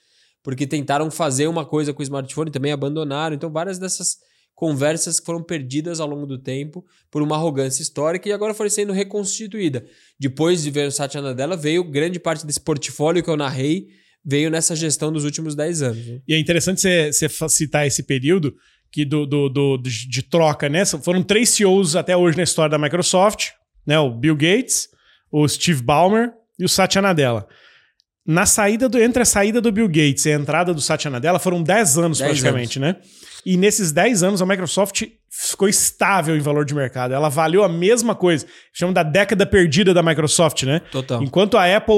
porque 0.42 0.66
tentaram 0.66 1.10
fazer 1.10 1.46
uma 1.46 1.64
coisa 1.64 1.94
com 1.94 2.00
o 2.00 2.02
smartphone 2.02 2.50
e 2.50 2.52
também 2.52 2.72
abandonaram. 2.72 3.34
Então, 3.34 3.50
várias 3.50 3.78
dessas 3.78 4.18
conversas 4.54 5.18
que 5.18 5.26
foram 5.26 5.42
perdidas 5.42 6.00
ao 6.00 6.06
longo 6.06 6.26
do 6.26 6.38
tempo 6.38 6.84
por 7.10 7.22
uma 7.22 7.36
arrogância 7.36 7.82
histórica 7.82 8.28
e 8.28 8.32
agora 8.32 8.52
foi 8.52 8.68
sendo 8.68 8.92
reconstituída. 8.92 9.84
Depois 10.20 10.62
de 10.62 10.70
ver 10.70 10.86
o 10.86 10.92
Satya 10.92 11.22
Nadella, 11.22 11.56
veio 11.56 11.82
grande 11.82 12.20
parte 12.20 12.46
desse 12.46 12.60
portfólio 12.60 13.22
que 13.22 13.30
eu 13.30 13.36
narrei, 13.36 13.88
veio 14.24 14.50
nessa 14.50 14.76
gestão 14.76 15.12
dos 15.12 15.24
últimos 15.24 15.54
10 15.54 15.82
anos. 15.82 16.06
Né? 16.06 16.20
E 16.28 16.34
é 16.34 16.38
interessante 16.38 16.80
você 16.80 17.28
citar 17.48 17.86
esse 17.86 18.02
período 18.02 18.54
que 18.92 19.06
do, 19.06 19.24
do, 19.24 19.48
do 19.48 19.78
de, 19.78 20.22
troca, 20.22 20.68
né? 20.68 20.84
Foram 20.84 21.22
três 21.22 21.48
CEOs 21.48 21.96
até 21.96 22.14
hoje 22.14 22.36
na 22.36 22.42
história 22.42 22.70
da 22.70 22.78
Microsoft, 22.78 23.48
né? 23.86 23.98
O 23.98 24.10
Bill 24.10 24.36
Gates, 24.36 24.88
o 25.30 25.48
Steve 25.48 25.82
Ballmer 25.82 26.30
e 26.58 26.64
o 26.64 26.68
Satya 26.68 27.00
Nadella. 27.00 27.48
Na 28.24 28.46
saída 28.46 28.88
do, 28.88 29.02
entre 29.02 29.22
a 29.22 29.24
saída 29.24 29.60
do 29.60 29.72
Bill 29.72 29.88
Gates 29.88 30.26
e 30.26 30.30
a 30.30 30.34
entrada 30.34 30.72
do 30.72 30.80
Satya 30.80 31.10
Nadella 31.10 31.38
foram 31.38 31.62
10 31.62 31.98
anos 31.98 32.18
10 32.18 32.30
praticamente, 32.30 32.78
anos. 32.78 32.96
né? 32.96 33.00
E 33.44 33.56
nesses 33.56 33.90
10 33.90 34.22
anos 34.22 34.42
a 34.42 34.46
Microsoft 34.46 35.02
ficou 35.28 35.66
estável 35.66 36.36
em 36.36 36.40
valor 36.40 36.64
de 36.64 36.74
mercado. 36.74 37.14
Ela 37.14 37.30
valeu 37.30 37.64
a 37.64 37.68
mesma 37.68 38.14
coisa. 38.14 38.46
Chama 38.72 38.92
da 38.92 39.02
década 39.02 39.46
perdida 39.46 39.92
da 39.94 40.02
Microsoft, 40.02 40.62
né? 40.64 40.80
Total. 40.92 41.22
Enquanto 41.22 41.56
a 41.56 41.76
Apple 41.76 41.96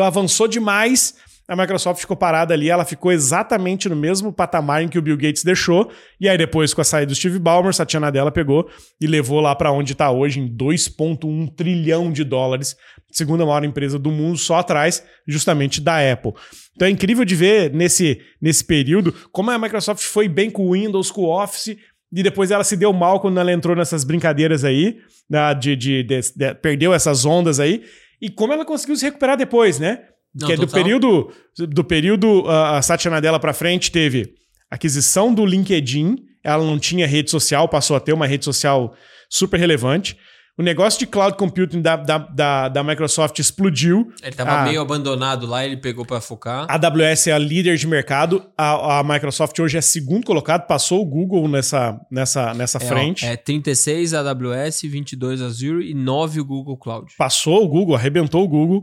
avançou 0.00 0.46
demais, 0.46 1.16
a 1.48 1.56
Microsoft 1.56 2.00
ficou 2.02 2.14
parada 2.14 2.52
ali, 2.52 2.68
ela 2.68 2.84
ficou 2.84 3.10
exatamente 3.10 3.88
no 3.88 3.96
mesmo 3.96 4.30
patamar 4.30 4.82
em 4.82 4.88
que 4.88 4.98
o 4.98 5.02
Bill 5.02 5.16
Gates 5.16 5.42
deixou, 5.42 5.90
e 6.20 6.28
aí 6.28 6.36
depois 6.36 6.74
com 6.74 6.82
a 6.82 6.84
saída 6.84 7.06
do 7.06 7.14
Steve 7.14 7.38
Ballmer, 7.38 7.72
Satya 7.72 7.98
Nadella 7.98 8.30
pegou 8.30 8.68
e 9.00 9.06
levou 9.06 9.40
lá 9.40 9.54
para 9.54 9.72
onde 9.72 9.92
está 9.92 10.10
hoje, 10.10 10.40
em 10.40 10.46
2.1 10.46 11.48
trilhão 11.56 12.12
de 12.12 12.22
dólares, 12.22 12.76
segunda 13.10 13.46
maior 13.46 13.64
empresa 13.64 13.98
do 13.98 14.10
mundo, 14.10 14.36
só 14.36 14.56
atrás 14.56 15.02
justamente 15.26 15.80
da 15.80 16.12
Apple. 16.12 16.34
Então 16.76 16.86
é 16.86 16.90
incrível 16.90 17.24
de 17.24 17.34
ver 17.34 17.72
nesse, 17.72 18.20
nesse 18.42 18.62
período 18.62 19.14
como 19.32 19.50
a 19.50 19.58
Microsoft 19.58 20.04
foi 20.04 20.28
bem 20.28 20.50
com 20.50 20.66
o 20.66 20.72
Windows, 20.72 21.10
com 21.10 21.22
o 21.22 21.42
Office, 21.42 21.78
e 22.12 22.22
depois 22.22 22.50
ela 22.50 22.62
se 22.62 22.76
deu 22.76 22.92
mal 22.92 23.20
quando 23.20 23.40
ela 23.40 23.52
entrou 23.52 23.74
nessas 23.74 24.04
brincadeiras 24.04 24.64
aí, 24.64 24.98
né, 25.28 25.54
de, 25.54 25.74
de, 25.74 26.02
de, 26.02 26.20
de 26.36 26.54
perdeu 26.56 26.92
essas 26.92 27.24
ondas 27.24 27.58
aí, 27.58 27.84
e 28.20 28.28
como 28.28 28.52
ela 28.52 28.66
conseguiu 28.66 28.96
se 28.96 29.06
recuperar 29.06 29.36
depois, 29.36 29.78
né? 29.78 30.04
Não, 30.38 30.46
que 30.46 30.52
é 30.52 30.56
do 30.56 30.68
período 30.68 31.32
do 31.56 31.84
período 31.84 32.48
a 32.48 32.80
Satya 32.80 33.10
Nadella 33.10 33.40
para 33.40 33.52
frente 33.52 33.90
teve 33.90 34.34
aquisição 34.70 35.34
do 35.34 35.44
LinkedIn, 35.44 36.16
ela 36.44 36.64
não 36.64 36.78
tinha 36.78 37.06
rede 37.06 37.30
social, 37.30 37.68
passou 37.68 37.96
a 37.96 38.00
ter 38.00 38.12
uma 38.12 38.26
rede 38.26 38.44
social 38.44 38.94
super 39.28 39.58
relevante. 39.58 40.16
O 40.58 40.62
negócio 40.62 40.98
de 40.98 41.06
cloud 41.06 41.36
computing 41.36 41.80
da, 41.80 41.94
da, 41.94 42.18
da, 42.18 42.68
da 42.68 42.82
Microsoft 42.82 43.38
explodiu. 43.38 44.12
Ele 44.20 44.30
estava 44.30 44.64
meio 44.64 44.80
abandonado 44.80 45.46
lá, 45.46 45.64
ele 45.64 45.76
pegou 45.76 46.04
para 46.04 46.20
focar. 46.20 46.66
A 46.68 46.74
AWS 46.74 47.28
é 47.28 47.32
a 47.32 47.38
líder 47.38 47.76
de 47.76 47.86
mercado. 47.86 48.44
A, 48.58 48.98
a, 48.98 49.04
Microsoft 49.04 49.56
hoje 49.60 49.78
é 49.78 49.80
segundo 49.80 50.26
colocado, 50.26 50.66
passou 50.66 51.00
o 51.00 51.06
Google 51.06 51.46
nessa, 51.46 51.96
nessa, 52.10 52.52
nessa 52.54 52.78
é, 52.78 52.80
frente. 52.80 53.24
É 53.24 53.36
36 53.36 54.12
AWS, 54.14 54.82
22 54.82 55.42
Azure 55.42 55.88
e 55.88 55.94
9 55.94 56.40
o 56.40 56.44
Google 56.44 56.76
Cloud. 56.76 57.12
Passou 57.16 57.62
o 57.62 57.68
Google, 57.68 57.94
arrebentou 57.94 58.42
o 58.42 58.48
Google. 58.48 58.78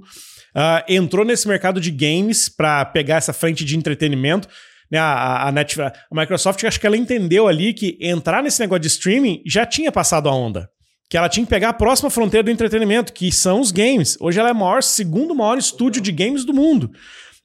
Uh, 0.55 0.79
entrou 0.87 1.25
nesse 1.25 1.45
mercado 1.45 1.81
de 1.81 1.91
games 1.91 2.47
para 2.47 2.85
pegar 2.85 3.17
essa 3.17 3.33
frente 3.33 3.65
de 3.65 3.75
entretenimento. 3.75 4.47
Né, 4.89 4.97
a, 4.97 5.49
a, 5.49 5.51
Netflix, 5.51 5.91
a 6.09 6.15
Microsoft, 6.15 6.63
acho 6.63 6.79
que 6.79 6.87
ela 6.87 6.95
entendeu 6.95 7.49
ali 7.49 7.73
que 7.73 7.97
entrar 7.99 8.41
nesse 8.41 8.61
negócio 8.61 8.81
de 8.81 8.87
streaming 8.87 9.41
já 9.45 9.65
tinha 9.65 9.91
passado 9.91 10.29
a 10.29 10.33
onda. 10.33 10.69
Que 11.09 11.17
ela 11.17 11.29
tinha 11.29 11.45
que 11.45 11.49
pegar 11.49 11.69
a 11.69 11.73
próxima 11.73 12.09
fronteira 12.09 12.43
do 12.43 12.51
entretenimento, 12.51 13.13
que 13.13 13.31
são 13.31 13.61
os 13.61 13.71
games. 13.71 14.17
Hoje 14.19 14.39
ela 14.39 14.49
é 14.49 14.53
o 14.53 14.55
maior, 14.55 14.81
segundo 14.81 15.35
maior 15.35 15.57
estúdio 15.57 16.01
de 16.01 16.11
games 16.11 16.43
do 16.43 16.53
mundo. 16.53 16.91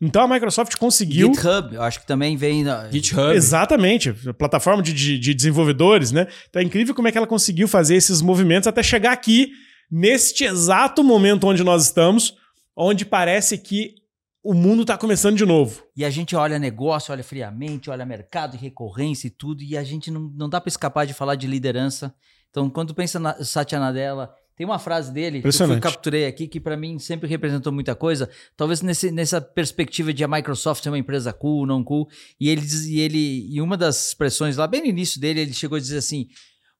Então 0.00 0.22
a 0.22 0.28
Microsoft 0.28 0.76
conseguiu. 0.76 1.28
GitHub, 1.34 1.74
eu 1.74 1.82
acho 1.82 2.00
que 2.00 2.06
também 2.06 2.36
vem. 2.36 2.64
Na... 2.64 2.90
GitHub. 2.90 3.34
Exatamente, 3.34 4.12
plataforma 4.38 4.82
de, 4.82 4.94
de, 4.94 5.18
de, 5.18 5.34
desenvolvedores, 5.34 6.10
né? 6.10 6.26
Então 6.48 6.62
é 6.62 6.64
incrível 6.64 6.94
como 6.94 7.06
é 7.06 7.12
que 7.12 7.18
ela 7.18 7.26
conseguiu 7.26 7.68
fazer 7.68 7.96
esses 7.96 8.22
movimentos 8.22 8.66
até 8.66 8.82
chegar 8.82 9.12
aqui, 9.12 9.52
neste 9.90 10.44
exato 10.44 11.04
momento 11.04 11.46
onde 11.46 11.62
nós 11.62 11.84
estamos, 11.84 12.34
onde 12.74 13.04
parece 13.04 13.58
que 13.58 13.94
o 14.42 14.54
mundo 14.54 14.82
está 14.82 14.96
começando 14.96 15.36
de 15.36 15.44
novo. 15.44 15.82
E 15.94 16.02
a 16.02 16.08
gente 16.08 16.34
olha 16.34 16.58
negócio, 16.58 17.12
olha 17.12 17.22
friamente, 17.22 17.90
olha 17.90 18.06
mercado 18.06 18.56
e 18.56 18.58
recorrência 18.58 19.26
e 19.26 19.30
tudo, 19.30 19.62
e 19.62 19.76
a 19.76 19.84
gente 19.84 20.10
não, 20.10 20.32
não 20.34 20.48
dá 20.48 20.58
para 20.58 20.70
escapar 20.70 21.06
de 21.06 21.12
falar 21.12 21.34
de 21.34 21.46
liderança. 21.46 22.14
Então, 22.50 22.68
quando 22.68 22.94
pensa 22.94 23.18
na 23.18 23.42
Satya 23.44 23.78
Nadella, 23.78 24.34
tem 24.60 24.66
uma 24.66 24.78
frase 24.78 25.10
dele 25.10 25.40
que 25.40 25.48
eu 25.48 25.80
capturei 25.80 26.26
aqui 26.26 26.46
que 26.46 26.60
para 26.60 26.76
mim 26.76 26.98
sempre 26.98 27.26
representou 27.26 27.72
muita 27.72 27.94
coisa. 27.94 28.28
Talvez 28.56 28.82
nesse, 28.82 29.10
nessa 29.10 29.40
perspectiva 29.40 30.12
de 30.12 30.22
a 30.22 30.28
Microsoft 30.28 30.82
ser 30.82 30.90
uma 30.90 30.98
empresa 30.98 31.32
cool, 31.32 31.64
não 31.64 31.82
cool. 31.82 32.06
E 32.38 32.50
ele 32.50 32.60
diz, 32.60 32.84
e 32.84 32.98
ele, 32.98 33.48
e 33.50 33.62
uma 33.62 33.74
das 33.74 34.08
expressões 34.08 34.58
lá 34.58 34.66
bem 34.66 34.82
no 34.82 34.88
início 34.88 35.18
dele, 35.18 35.40
ele 35.40 35.54
chegou 35.54 35.76
a 35.76 35.80
dizer 35.80 35.96
assim: 35.96 36.28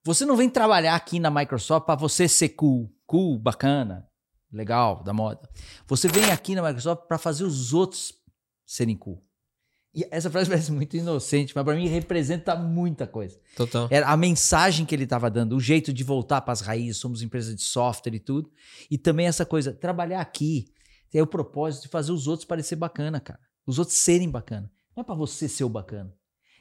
"Você 0.04 0.26
não 0.26 0.37
vem 0.37 0.50
trabalhar 0.50 0.94
aqui 0.94 1.18
na 1.18 1.30
Microsoft 1.30 1.87
para 1.87 1.94
você 1.94 2.28
ser 2.28 2.50
cool, 2.50 2.92
cool, 3.06 3.38
bacana, 3.38 4.06
legal, 4.52 5.02
da 5.02 5.14
moda. 5.14 5.48
Você 5.87 6.06
vem 6.06 6.30
aqui 6.30 6.54
na 6.54 6.62
Microsoft 6.62 7.06
para 7.09 7.16
fazer 7.16 7.44
os 7.44 7.72
outros 7.72 8.12
serem 8.66 8.96
cool. 8.96 9.24
E 9.94 10.07
essa 10.11 10.31
frase 10.31 10.48
parece 10.50 10.72
muito 10.72 10.96
inocente, 10.96 11.53
mas 11.55 11.64
para 11.64 11.74
mim 11.74 11.88
representa 11.88 12.55
muita 12.57 13.07
coisa. 13.07 13.38
Total. 13.57 13.88
Era 13.90 14.09
a 14.09 14.16
mensagem 14.16 14.87
que 14.87 14.94
ele 14.94 15.05
estava 15.05 15.31
dando, 15.31 15.57
o 15.57 15.61
jeito 15.61 15.92
de 15.92 16.05
voltar 16.05 16.40
para 16.40 16.53
as 16.53 16.61
raízes, 16.61 16.98
somos 16.98 17.22
empresa 17.22 17.55
de 17.55 17.62
software 17.62 18.14
e 18.14 18.20
tudo. 18.20 18.50
E 18.90 18.96
também 18.96 19.26
essa 19.26 19.44
coisa, 19.44 19.72
trabalhar 19.72 20.20
aqui 20.20 20.66
tem 21.11 21.20
o 21.20 21.26
propósito 21.26 21.83
de 21.85 21.88
fazer 21.88 22.12
os 22.12 22.26
outros 22.26 22.46
parecer 22.46 22.76
bacana, 22.76 23.20
cara. 23.20 23.40
Os 23.66 23.79
outros 23.79 23.96
serem 23.96 24.31
bacana. 24.31 24.70
Não 24.96 25.03
é 25.03 25.05
para 25.05 25.14
você 25.14 25.48
ser 25.48 25.64
o 25.64 25.68
bacana. 25.68 26.12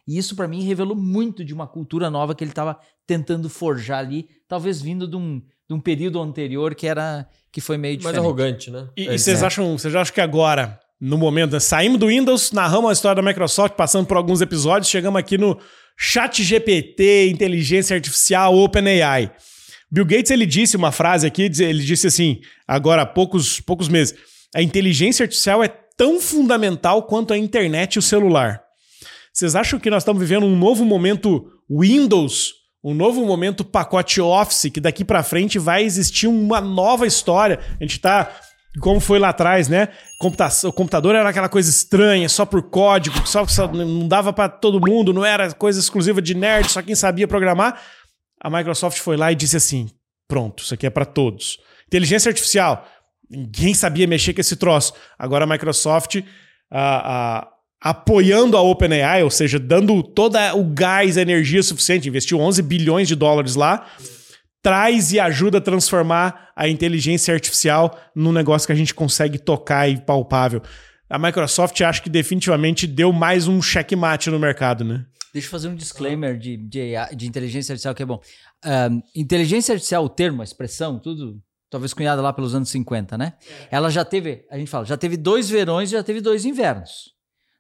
E 0.08 0.18
isso 0.18 0.36
para 0.36 0.48
mim 0.48 0.64
revelou 0.64 0.96
muito 0.96 1.46
de 1.46 1.54
uma 1.54 1.68
cultura 1.68 2.10
nova 2.10 2.34
que 2.34 2.44
ele 2.44 2.52
estava 2.52 2.80
tentando 3.06 3.48
forjar 3.48 4.00
ali, 4.00 4.28
talvez 4.48 4.82
vindo 4.82 5.08
de 5.08 5.16
um, 5.16 5.40
de 5.40 5.76
um 5.76 5.80
período 5.80 6.20
anterior 6.20 6.74
que 6.74 6.88
era 6.88 7.30
que 7.52 7.62
foi 7.62 7.78
meio 7.78 7.96
diferente. 7.96 8.18
Mais 8.18 8.26
arrogante, 8.26 8.72
né? 8.72 8.90
E, 8.98 9.08
e 9.08 9.20
vocês 9.20 9.44
acham, 9.44 9.78
vocês 9.78 9.94
acham 9.96 10.14
que 10.14 10.22
agora, 10.22 10.80
no 11.00 11.18
momento, 11.18 11.54
né, 11.54 11.60
saímos 11.60 12.00
do 12.00 12.08
Windows, 12.08 12.52
narramos 12.52 12.90
a 12.90 12.94
história 12.94 13.22
da 13.22 13.28
Microsoft, 13.28 13.76
passando 13.76 14.06
por 14.06 14.18
alguns 14.18 14.42
episódios, 14.42 14.90
chegamos 14.90 15.20
aqui 15.20 15.38
no 15.38 15.58
Chat 15.98 16.44
GPT, 16.44 17.30
inteligência 17.30 17.96
artificial, 17.96 18.56
OpenAI. 18.58 19.32
Bill 19.92 20.06
Gates 20.06 20.30
ele 20.30 20.46
disse 20.46 20.78
uma 20.78 20.92
frase 20.92 21.26
aqui, 21.26 21.44
ele 21.60 21.84
disse 21.84 22.08
assim, 22.08 22.42
agora 22.68 23.04
há 23.04 23.06
poucos, 23.06 23.60
poucos 23.60 23.88
meses, 23.88 24.14
a 24.56 24.62
inteligência 24.62 25.24
artificial 25.24 25.64
é 25.64 25.68
tão 25.98 26.20
fundamental 26.20 27.04
quanto 27.04 27.34
a 27.34 27.38
internet 27.38 27.96
e 27.96 28.00
o 28.00 28.02
celular. 28.02 28.62
Vocês 29.34 29.56
acham 29.56 29.80
que 29.80 29.90
nós 29.90 30.04
estamos 30.04 30.22
vivendo 30.22 30.46
um 30.46 30.56
novo 30.56 30.84
momento 30.86 31.52
Windows 31.70 32.60
um 32.84 32.94
novo 32.94 33.26
momento 33.26 33.66
pacote 33.66 34.22
Office, 34.22 34.72
que 34.72 34.80
daqui 34.80 35.04
para 35.04 35.22
frente 35.22 35.60
vai 35.60 35.84
existir 35.84 36.28
uma 36.28 36.62
nova 36.62 37.06
história. 37.06 37.60
A 37.80 37.84
gente 37.84 38.00
tá 38.00 38.32
como 38.80 39.00
foi 39.00 39.20
lá 39.20 39.30
atrás, 39.30 39.68
né? 39.68 39.90
Computação, 40.20 40.70
o 40.70 40.74
computador 40.74 41.16
era 41.16 41.28
aquela 41.30 41.50
coisa 41.50 41.70
estranha, 41.70 42.28
só 42.30 42.46
por 42.46 42.64
código, 42.64 43.28
só, 43.28 43.46
só 43.48 43.68
não 43.68 44.08
dava 44.08 44.34
para 44.34 44.50
todo 44.50 44.80
mundo, 44.80 45.14
não 45.14 45.26
era 45.26 45.52
coisa 45.54 45.80
exclusiva 45.80 46.22
de 46.22 46.34
nerd, 46.34 46.72
só 46.72 46.82
quem 46.82 46.96
sabia 46.96 47.28
programar. 47.28 47.82
A 48.42 48.50
Microsoft 48.50 49.00
foi 49.00 49.18
lá 49.18 49.32
e 49.32 49.36
disse 49.36 49.58
assim: 49.58 49.90
"Pronto, 50.28 50.64
isso 50.64 50.74
aqui 50.74 50.88
é 50.88 50.90
para 50.90 51.06
todos". 51.06 51.58
Inteligência 51.88 52.30
artificial, 52.30 52.88
ninguém 53.30 53.74
sabia 53.74 54.08
mexer 54.08 54.34
com 54.34 54.42
esse 54.42 54.56
troço. 54.56 54.94
Agora 55.18 55.46
a 55.46 55.48
Microsoft 55.48 56.22
a, 56.72 57.38
a 57.38 57.48
apoiando 57.82 58.58
a 58.58 58.62
OpenAI, 58.62 59.24
ou 59.24 59.30
seja, 59.30 59.58
dando 59.58 60.04
todo 60.04 60.38
o 60.56 60.64
gás, 60.66 61.18
a 61.18 61.22
energia 61.22 61.64
suficiente, 61.64 62.10
investiu 62.10 62.40
11 62.40 62.62
bilhões 62.62 63.08
de 63.08 63.16
dólares 63.16 63.56
lá, 63.56 63.88
traz 64.62 65.12
e 65.14 65.20
ajuda 65.20 65.60
a 65.60 65.62
transformar 65.62 66.52
a 66.56 66.68
inteligência 66.68 67.34
artificial 67.34 67.98
num 68.16 68.32
negócio 68.32 68.68
que 68.68 68.74
a 68.74 68.76
gente 68.76 68.94
consegue 68.94 69.38
tocar 69.38 69.88
e 69.90 70.00
palpável. 70.00 70.62
A 71.10 71.18
Microsoft 71.18 71.80
acho 71.82 72.04
que 72.04 72.10
definitivamente 72.10 72.86
deu 72.86 73.12
mais 73.12 73.48
um 73.48 73.62
checkmate 73.62 74.30
no 74.30 74.38
mercado, 74.38 74.84
né? 74.84 75.06
Deixa 75.34 75.48
eu 75.48 75.52
fazer 75.52 75.68
um 75.68 75.76
disclaimer 75.76 76.38
de, 76.38 76.58
de, 76.58 76.94
de 77.16 77.28
inteligência 77.28 77.74
artificial 77.74 77.96
que 77.96 78.04
é 78.04 78.06
bom. 78.06 78.20
Um, 78.66 79.02
inteligência 79.16 79.74
artificial, 79.74 80.04
o 80.04 80.10
termo, 80.10 80.42
a 80.42 80.44
expressão, 80.44 81.00
tudo 81.00 81.40
talvez 81.70 81.94
cunhada 81.94 82.22
lá 82.22 82.34
pelos 82.34 82.56
anos 82.56 82.70
50, 82.70 83.18
né? 83.18 83.34
Ela 83.70 83.90
já 83.90 84.04
teve, 84.04 84.46
a 84.50 84.58
gente 84.58 84.70
fala, 84.70 84.86
já 84.86 84.98
teve 84.98 85.16
dois 85.16 85.50
verões 85.50 85.90
e 85.90 85.94
já 85.94 86.04
teve 86.04 86.20
dois 86.20 86.46
invernos. 86.46 87.14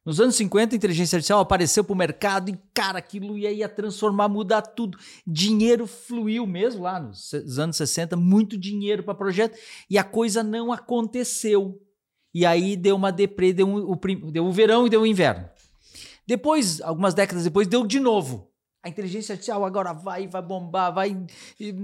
Nos 0.05 0.19
anos 0.19 0.35
50, 0.35 0.73
a 0.73 0.77
inteligência 0.77 1.17
artificial 1.17 1.41
apareceu 1.41 1.83
para 1.83 1.93
o 1.93 1.97
mercado 1.97 2.49
e, 2.49 2.57
cara, 2.73 2.99
aquilo 2.99 3.38
ia, 3.38 3.51
ia 3.51 3.67
transformar, 3.67 4.29
mudar 4.29 4.62
tudo. 4.62 4.97
Dinheiro 5.27 5.85
fluiu 5.85 6.47
mesmo 6.47 6.83
lá 6.83 6.99
nos 6.99 7.59
anos 7.59 7.75
60, 7.75 8.15
muito 8.15 8.57
dinheiro 8.57 9.03
para 9.03 9.13
projeto, 9.13 9.57
e 9.89 9.97
a 9.97 10.03
coisa 10.03 10.41
não 10.41 10.71
aconteceu. 10.71 11.81
E 12.33 12.45
aí 12.45 12.77
deu 12.77 12.95
uma 12.95 13.12
deprê, 13.12 13.51
deu, 13.51 13.67
um, 13.67 13.91
o, 13.91 14.31
deu 14.31 14.45
o 14.45 14.51
verão 14.51 14.88
e 14.88 14.89
deu 14.89 15.01
o 15.01 15.07
inverno. 15.07 15.49
Depois, 16.25 16.79
algumas 16.81 17.13
décadas 17.13 17.43
depois, 17.43 17.67
deu 17.67 17.85
de 17.85 17.99
novo. 17.99 18.49
A 18.81 18.88
inteligência 18.88 19.33
artificial 19.33 19.65
agora 19.65 19.91
vai, 19.91 20.27
vai 20.27 20.41
bombar, 20.41 20.93
vai. 20.93 21.17
E, 21.59 21.75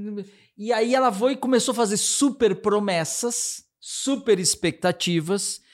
e 0.57 0.71
aí 0.71 0.95
ela 0.95 1.11
foi 1.11 1.33
e 1.33 1.37
começou 1.37 1.73
a 1.73 1.75
fazer 1.75 1.97
super 1.97 2.61
promessas, 2.61 3.65
super 3.79 4.39
expectativas 4.39 5.64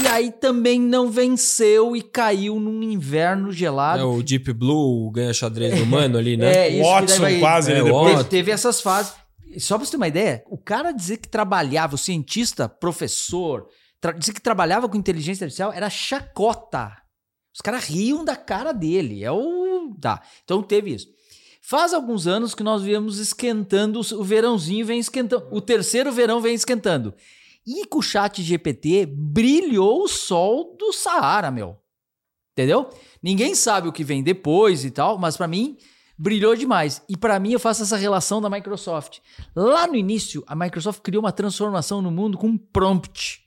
e 0.00 0.06
aí 0.06 0.30
também 0.30 0.80
não 0.80 1.10
venceu 1.10 1.96
e 1.96 2.02
caiu 2.02 2.58
num 2.58 2.82
inverno 2.82 3.52
gelado. 3.52 4.02
É, 4.02 4.04
o 4.04 4.22
Deep 4.22 4.52
Blue 4.52 5.10
ganha 5.10 5.32
xadrez 5.32 5.80
humano 5.80 6.18
ali, 6.18 6.36
né? 6.36 6.52
É, 6.62 6.68
isso 6.68 6.88
Watson 6.88 7.20
vai... 7.20 7.38
quase. 7.38 7.72
É, 7.72 7.82
teve, 7.82 8.24
teve 8.24 8.50
essas 8.50 8.80
fases. 8.80 9.14
Só 9.58 9.76
pra 9.76 9.84
você 9.84 9.90
ter 9.90 9.96
uma 9.96 10.08
ideia, 10.08 10.42
o 10.46 10.56
cara 10.56 10.92
dizer 10.92 11.18
que 11.18 11.28
trabalhava, 11.28 11.94
o 11.94 11.98
cientista, 11.98 12.68
professor, 12.68 13.66
dizer 14.18 14.32
que 14.32 14.40
trabalhava 14.40 14.88
com 14.88 14.96
inteligência 14.96 15.44
artificial 15.44 15.72
era 15.72 15.90
chacota. 15.90 16.96
Os 17.54 17.60
caras 17.60 17.84
riam 17.84 18.24
da 18.24 18.34
cara 18.34 18.72
dele. 18.72 19.22
É 19.22 19.30
o. 19.30 19.94
Tá. 20.00 20.22
Então 20.44 20.62
teve 20.62 20.94
isso. 20.94 21.08
Faz 21.60 21.94
alguns 21.94 22.26
anos 22.26 22.54
que 22.54 22.62
nós 22.62 22.82
viemos 22.82 23.18
esquentando, 23.18 24.00
o 24.00 24.24
verãozinho 24.24 24.84
vem 24.84 24.98
esquentando. 24.98 25.46
O 25.52 25.60
terceiro 25.60 26.10
verão 26.10 26.40
vem 26.40 26.54
esquentando. 26.54 27.14
E 27.66 27.86
com 27.86 27.98
o 27.98 28.02
chat 28.02 28.42
GPT 28.42 29.06
brilhou 29.06 30.02
o 30.02 30.08
sol 30.08 30.76
do 30.78 30.92
Saara, 30.92 31.50
meu. 31.50 31.78
Entendeu? 32.52 32.90
Ninguém 33.22 33.54
sabe 33.54 33.88
o 33.88 33.92
que 33.92 34.04
vem 34.04 34.22
depois 34.22 34.84
e 34.84 34.90
tal, 34.90 35.18
mas 35.18 35.36
para 35.36 35.48
mim 35.48 35.78
brilhou 36.18 36.54
demais. 36.54 37.02
E 37.08 37.16
para 37.16 37.38
mim 37.40 37.52
eu 37.52 37.60
faço 37.60 37.82
essa 37.82 37.96
relação 37.96 38.40
da 38.40 38.50
Microsoft. 38.50 39.18
Lá 39.56 39.86
no 39.86 39.96
início, 39.96 40.44
a 40.46 40.54
Microsoft 40.54 41.00
criou 41.00 41.22
uma 41.22 41.32
transformação 41.32 42.02
no 42.02 42.10
mundo 42.10 42.36
com 42.36 42.48
um 42.48 42.58
prompt. 42.58 43.40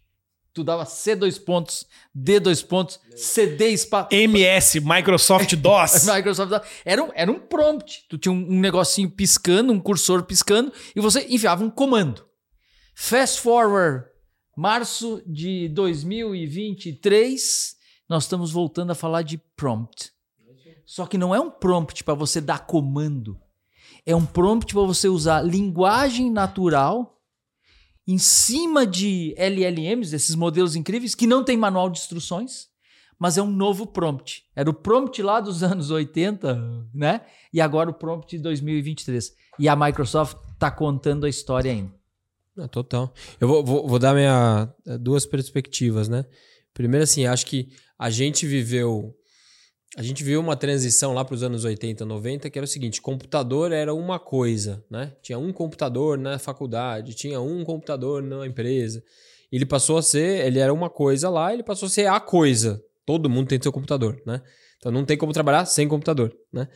Tu 0.53 0.63
dava 0.63 0.85
C 0.85 1.17
dois 1.17 1.37
pontos, 1.37 1.85
D 2.13 2.39
dois 2.39 2.63
pontos, 2.63 2.99
CD 3.13 3.71
espaço. 3.71 4.07
MS, 4.11 4.79
Microsoft 4.79 5.53
DOS. 5.57 6.07
Microsoft 6.07 6.49
DOS. 6.49 6.61
Era 6.85 7.03
um, 7.03 7.09
era 7.13 7.29
um 7.29 7.37
prompt. 7.39 8.05
Tu 8.09 8.17
tinha 8.17 8.31
um, 8.31 8.37
um 8.37 8.59
negocinho 8.61 9.09
piscando, 9.11 9.73
um 9.73 9.79
cursor 9.79 10.23
piscando, 10.23 10.71
e 10.95 11.01
você 11.01 11.27
enviava 11.29 11.63
um 11.63 11.69
comando. 11.69 12.25
Fast 12.97 13.41
forward, 13.41 14.05
março 14.55 15.21
de 15.27 15.67
2023, 15.67 17.75
nós 18.07 18.23
estamos 18.23 18.51
voltando 18.51 18.91
a 18.91 18.95
falar 18.95 19.21
de 19.21 19.37
prompt. 19.37 20.13
Só 20.85 21.05
que 21.05 21.17
não 21.17 21.35
é 21.35 21.39
um 21.39 21.51
prompt 21.51 22.05
para 22.05 22.13
você 22.13 22.39
dar 22.39 22.65
comando. 22.65 23.37
É 24.05 24.15
um 24.15 24.25
prompt 24.25 24.73
para 24.73 24.83
você 24.83 25.09
usar 25.09 25.41
linguagem 25.41 26.31
natural 26.31 27.21
em 28.07 28.17
cima 28.17 28.87
de 28.87 29.35
LLMs, 29.37 30.15
esses 30.15 30.33
modelos 30.33 30.75
incríveis, 30.75 31.13
que 31.13 31.27
não 31.27 31.43
tem 31.43 31.57
manual 31.57 31.89
de 31.89 31.99
instruções, 31.99 32.69
mas 33.19 33.37
é 33.37 33.41
um 33.41 33.51
novo 33.51 33.85
prompt. 33.85 34.45
Era 34.55 34.69
o 34.69 34.73
prompt 34.73 35.21
lá 35.21 35.41
dos 35.41 35.63
anos 35.63 35.91
80, 35.91 36.87
né? 36.93 37.21
E 37.51 37.59
agora 37.59 37.89
o 37.89 37.93
prompt 37.93 38.37
de 38.37 38.41
2023. 38.41 39.35
E 39.59 39.67
a 39.67 39.75
Microsoft 39.75 40.37
está 40.53 40.71
contando 40.71 41.25
a 41.25 41.29
história 41.29 41.71
ainda. 41.71 41.93
Ah, 42.57 42.67
total. 42.67 43.13
Eu 43.39 43.47
vou, 43.47 43.63
vou, 43.63 43.87
vou, 43.87 43.99
dar 43.99 44.13
minha 44.13 44.73
eh, 44.87 44.97
duas 44.97 45.25
perspectivas, 45.25 46.07
né? 46.07 46.25
Primeiro, 46.73 47.03
assim, 47.03 47.25
acho 47.25 47.45
que 47.45 47.69
a 47.99 48.09
gente 48.09 48.47
viveu. 48.47 49.13
A 49.97 50.03
gente 50.03 50.23
viu 50.23 50.39
uma 50.39 50.55
transição 50.55 51.13
lá 51.13 51.23
para 51.23 51.35
os 51.35 51.43
anos 51.43 51.63
80, 51.63 52.05
90, 52.05 52.49
que 52.49 52.57
era 52.57 52.63
o 52.63 52.67
seguinte: 52.67 53.01
computador 53.01 53.71
era 53.71 53.93
uma 53.93 54.19
coisa, 54.19 54.83
né? 54.89 55.13
Tinha 55.21 55.37
um 55.37 55.51
computador 55.51 56.17
na 56.17 56.39
faculdade, 56.39 57.13
tinha 57.13 57.41
um 57.41 57.63
computador 57.65 58.23
na 58.23 58.47
empresa. 58.47 59.03
Ele 59.51 59.65
passou 59.65 59.97
a 59.97 60.01
ser, 60.01 60.45
ele 60.45 60.59
era 60.59 60.73
uma 60.73 60.89
coisa 60.89 61.29
lá, 61.29 61.53
ele 61.53 61.63
passou 61.63 61.87
a 61.87 61.89
ser 61.89 62.07
a 62.07 62.19
coisa. 62.19 62.81
Todo 63.05 63.29
mundo 63.29 63.47
tem 63.47 63.61
seu 63.61 63.71
computador, 63.71 64.21
né? 64.25 64.41
Então 64.77 64.91
não 64.91 65.05
tem 65.05 65.17
como 65.17 65.33
trabalhar 65.33 65.65
sem 65.65 65.87
computador, 65.87 66.33
né? 66.51 66.67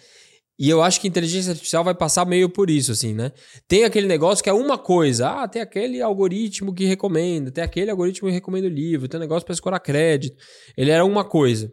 E 0.59 0.69
eu 0.69 0.81
acho 0.83 0.99
que 0.99 1.07
inteligência 1.07 1.51
artificial 1.51 1.85
vai 1.85 1.95
passar 1.95 2.25
meio 2.25 2.49
por 2.49 2.69
isso, 2.69 2.91
assim, 2.91 3.13
né? 3.13 3.31
Tem 3.65 3.85
aquele 3.85 4.07
negócio 4.07 4.43
que 4.43 4.49
é 4.49 4.53
uma 4.53 4.77
coisa. 4.77 5.29
Ah, 5.29 5.47
tem 5.47 5.61
aquele 5.61 6.01
algoritmo 6.01 6.73
que 6.73 6.83
recomenda, 6.83 7.49
tem 7.49 7.63
aquele 7.63 7.89
algoritmo 7.89 8.27
que 8.27 8.33
recomenda 8.33 8.67
o 8.67 8.69
livro, 8.69 9.07
tem 9.07 9.17
um 9.17 9.21
negócio 9.21 9.45
para 9.45 9.53
escorar 9.53 9.79
crédito. 9.79 10.35
Ele 10.75 10.91
era 10.91 11.05
uma 11.05 11.23
coisa. 11.23 11.71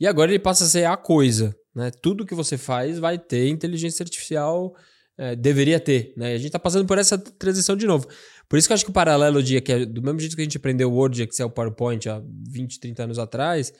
E 0.00 0.06
agora 0.06 0.32
ele 0.32 0.40
passa 0.40 0.64
a 0.64 0.66
ser 0.66 0.84
a 0.84 0.96
coisa, 0.96 1.54
né? 1.72 1.92
Tudo 2.02 2.26
que 2.26 2.34
você 2.34 2.58
faz 2.58 2.98
vai 2.98 3.16
ter 3.18 3.46
inteligência 3.48 4.02
artificial, 4.02 4.74
é, 5.16 5.36
deveria 5.36 5.78
ter, 5.78 6.12
né? 6.16 6.32
E 6.32 6.34
a 6.34 6.38
gente 6.38 6.48
está 6.48 6.58
passando 6.58 6.86
por 6.86 6.98
essa 6.98 7.16
transição 7.16 7.76
de 7.76 7.86
novo. 7.86 8.08
Por 8.48 8.58
isso 8.58 8.66
que 8.66 8.72
eu 8.72 8.74
acho 8.74 8.84
que 8.84 8.90
o 8.90 8.94
paralelo 8.94 9.44
de 9.44 9.60
que 9.60 9.72
é 9.72 9.86
do 9.86 10.02
mesmo 10.02 10.18
jeito 10.18 10.34
que 10.34 10.42
a 10.42 10.44
gente 10.44 10.56
aprendeu 10.56 10.92
Word, 10.92 11.22
Excel, 11.22 11.48
PowerPoint 11.48 12.08
há 12.08 12.20
20, 12.50 12.80
30 12.80 13.04
anos 13.04 13.18
atrás, 13.20 13.72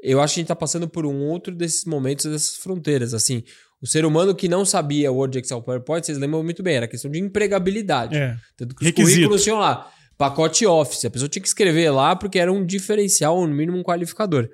eu 0.00 0.20
acho 0.20 0.34
que 0.34 0.40
a 0.40 0.42
gente 0.42 0.44
está 0.46 0.56
passando 0.56 0.88
por 0.88 1.04
um 1.04 1.26
outro 1.26 1.54
desses 1.54 1.84
momentos, 1.84 2.24
dessas 2.24 2.56
fronteiras, 2.56 3.12
assim. 3.12 3.42
O 3.80 3.86
ser 3.86 4.04
humano 4.04 4.34
que 4.34 4.48
não 4.48 4.64
sabia 4.64 5.12
Word, 5.12 5.38
Excel, 5.38 5.62
PowerPoint, 5.62 6.04
vocês 6.04 6.18
lembram 6.18 6.42
muito 6.42 6.62
bem, 6.62 6.76
era 6.76 6.88
questão 6.88 7.10
de 7.10 7.20
empregabilidade. 7.20 8.16
É. 8.16 8.36
Tanto 8.56 8.74
que 8.74 8.82
os 8.82 8.86
Requisito. 8.86 9.14
currículos 9.14 9.42
tinham 9.44 9.58
lá, 9.58 9.88
pacote 10.16 10.66
Office. 10.66 11.04
A 11.04 11.10
pessoa 11.10 11.28
tinha 11.28 11.42
que 11.42 11.48
escrever 11.48 11.90
lá 11.90 12.16
porque 12.16 12.38
era 12.38 12.52
um 12.52 12.66
diferencial, 12.66 13.46
no 13.46 13.54
mínimo 13.54 13.78
um 13.78 13.82
qualificador. 13.82 14.48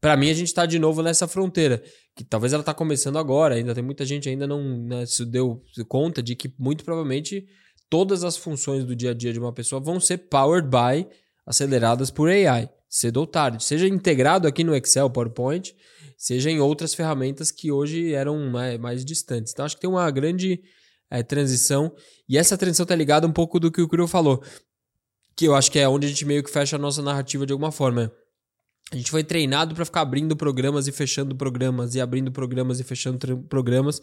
Para 0.00 0.16
mim, 0.16 0.28
a 0.28 0.34
gente 0.34 0.48
está 0.48 0.66
de 0.66 0.78
novo 0.78 1.00
nessa 1.00 1.28
fronteira, 1.28 1.82
que 2.14 2.24
talvez 2.24 2.52
ela 2.52 2.60
está 2.60 2.74
começando 2.74 3.18
agora, 3.18 3.54
ainda 3.54 3.72
tem 3.72 3.84
muita 3.84 4.04
gente 4.04 4.28
ainda 4.28 4.46
não 4.46 4.84
né, 4.84 5.06
se 5.06 5.24
deu 5.24 5.62
conta 5.88 6.22
de 6.22 6.34
que 6.34 6.52
muito 6.58 6.84
provavelmente 6.84 7.46
todas 7.88 8.24
as 8.24 8.36
funções 8.36 8.84
do 8.84 8.96
dia 8.96 9.12
a 9.12 9.14
dia 9.14 9.32
de 9.32 9.38
uma 9.38 9.52
pessoa 9.52 9.80
vão 9.80 10.00
ser 10.00 10.18
powered 10.18 10.68
by, 10.68 11.06
aceleradas 11.46 12.10
por 12.10 12.28
AI, 12.28 12.68
cedo 12.88 13.18
ou 13.18 13.26
tarde. 13.26 13.62
Seja 13.62 13.86
integrado 13.86 14.48
aqui 14.48 14.64
no 14.64 14.74
Excel, 14.74 15.08
PowerPoint, 15.08 15.72
seja 16.22 16.48
em 16.48 16.60
outras 16.60 16.94
ferramentas 16.94 17.50
que 17.50 17.72
hoje 17.72 18.14
eram 18.14 18.48
mais, 18.48 18.78
mais 18.78 19.04
distantes. 19.04 19.52
Então, 19.52 19.64
acho 19.64 19.74
que 19.74 19.80
tem 19.80 19.90
uma 19.90 20.08
grande 20.08 20.62
é, 21.10 21.20
transição, 21.20 21.92
e 22.28 22.38
essa 22.38 22.56
transição 22.56 22.84
está 22.84 22.94
ligada 22.94 23.26
um 23.26 23.32
pouco 23.32 23.58
do 23.58 23.72
que 23.72 23.82
o 23.82 23.88
Crio 23.88 24.06
falou, 24.06 24.40
que 25.36 25.46
eu 25.46 25.54
acho 25.56 25.68
que 25.68 25.80
é 25.80 25.88
onde 25.88 26.06
a 26.06 26.08
gente 26.08 26.24
meio 26.24 26.44
que 26.44 26.50
fecha 26.50 26.76
a 26.76 26.78
nossa 26.78 27.02
narrativa 27.02 27.44
de 27.44 27.52
alguma 27.52 27.72
forma. 27.72 28.12
A 28.92 28.96
gente 28.96 29.10
foi 29.10 29.24
treinado 29.24 29.74
para 29.74 29.84
ficar 29.84 30.02
abrindo 30.02 30.36
programas 30.36 30.86
e 30.86 30.92
fechando 30.92 31.34
programas, 31.34 31.96
e 31.96 32.00
abrindo 32.00 32.30
programas 32.30 32.78
e 32.78 32.84
fechando 32.84 33.18
programas, 33.48 34.00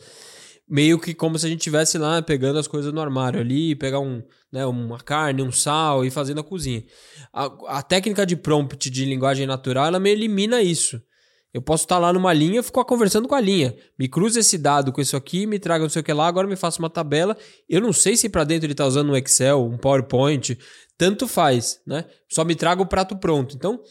meio 0.68 1.00
que 1.00 1.14
como 1.14 1.40
se 1.40 1.46
a 1.46 1.50
gente 1.50 1.60
estivesse 1.60 1.98
lá 1.98 2.22
pegando 2.22 2.60
as 2.60 2.68
coisas 2.68 2.92
no 2.92 3.00
armário 3.00 3.40
ali, 3.40 3.78
pegar 3.78 4.02
um, 4.02 4.22
né, 4.52 4.66
uma 4.66 5.00
carne, 5.00 5.42
um 5.42 5.54
sal 5.54 6.04
e 6.04 6.12
fazendo 6.12 6.42
a 6.42 6.44
cozinha. 6.44 6.84
A, 7.32 7.78
a 7.78 7.82
técnica 7.82 8.26
de 8.26 8.36
prompt 8.36 8.90
de 8.90 9.06
linguagem 9.06 9.48
natural, 9.48 9.86
ela 9.86 10.02
me 10.02 10.10
elimina 10.10 10.62
isso. 10.62 11.02
Eu 11.54 11.62
posso 11.62 11.84
estar 11.84 11.98
lá 11.98 12.14
numa 12.14 12.32
linha 12.32 12.62
ficar 12.62 12.86
conversando 12.86 13.28
com 13.28 13.34
a 13.34 13.42
linha. 13.42 13.76
Me 13.98 14.08
cruza 14.08 14.40
esse 14.40 14.58
dado 14.58 14.92
com 14.92 15.02
isso 15.02 15.18
aqui, 15.18 15.48
me 15.48 15.58
traga 15.58 15.84
não 15.84 15.90
sei 15.90 16.02
o 16.02 16.06
que 16.06 16.14
lá, 16.14 16.28
agora 16.28 16.48
me 16.48 16.56
faça 16.56 16.80
uma 16.80 16.90
tabela. 16.90 17.36
Eu 17.68 17.82
não 17.82 17.92
sei 17.92 18.16
se 18.16 18.30
para 18.30 18.44
dentro 18.44 18.66
ele 18.66 18.74
está 18.74 18.86
usando 18.86 19.12
um 19.12 19.16
Excel, 19.16 19.66
um 19.66 19.78
PowerPoint, 19.78 20.58
tanto 20.98 21.28
faz, 21.28 21.82
né? 21.88 22.06
Só 22.30 22.46
me 22.46 22.56
traga 22.56 22.82
o 22.82 22.86
prato 22.86 23.18
pronto. 23.18 23.56
Então, 23.56 23.82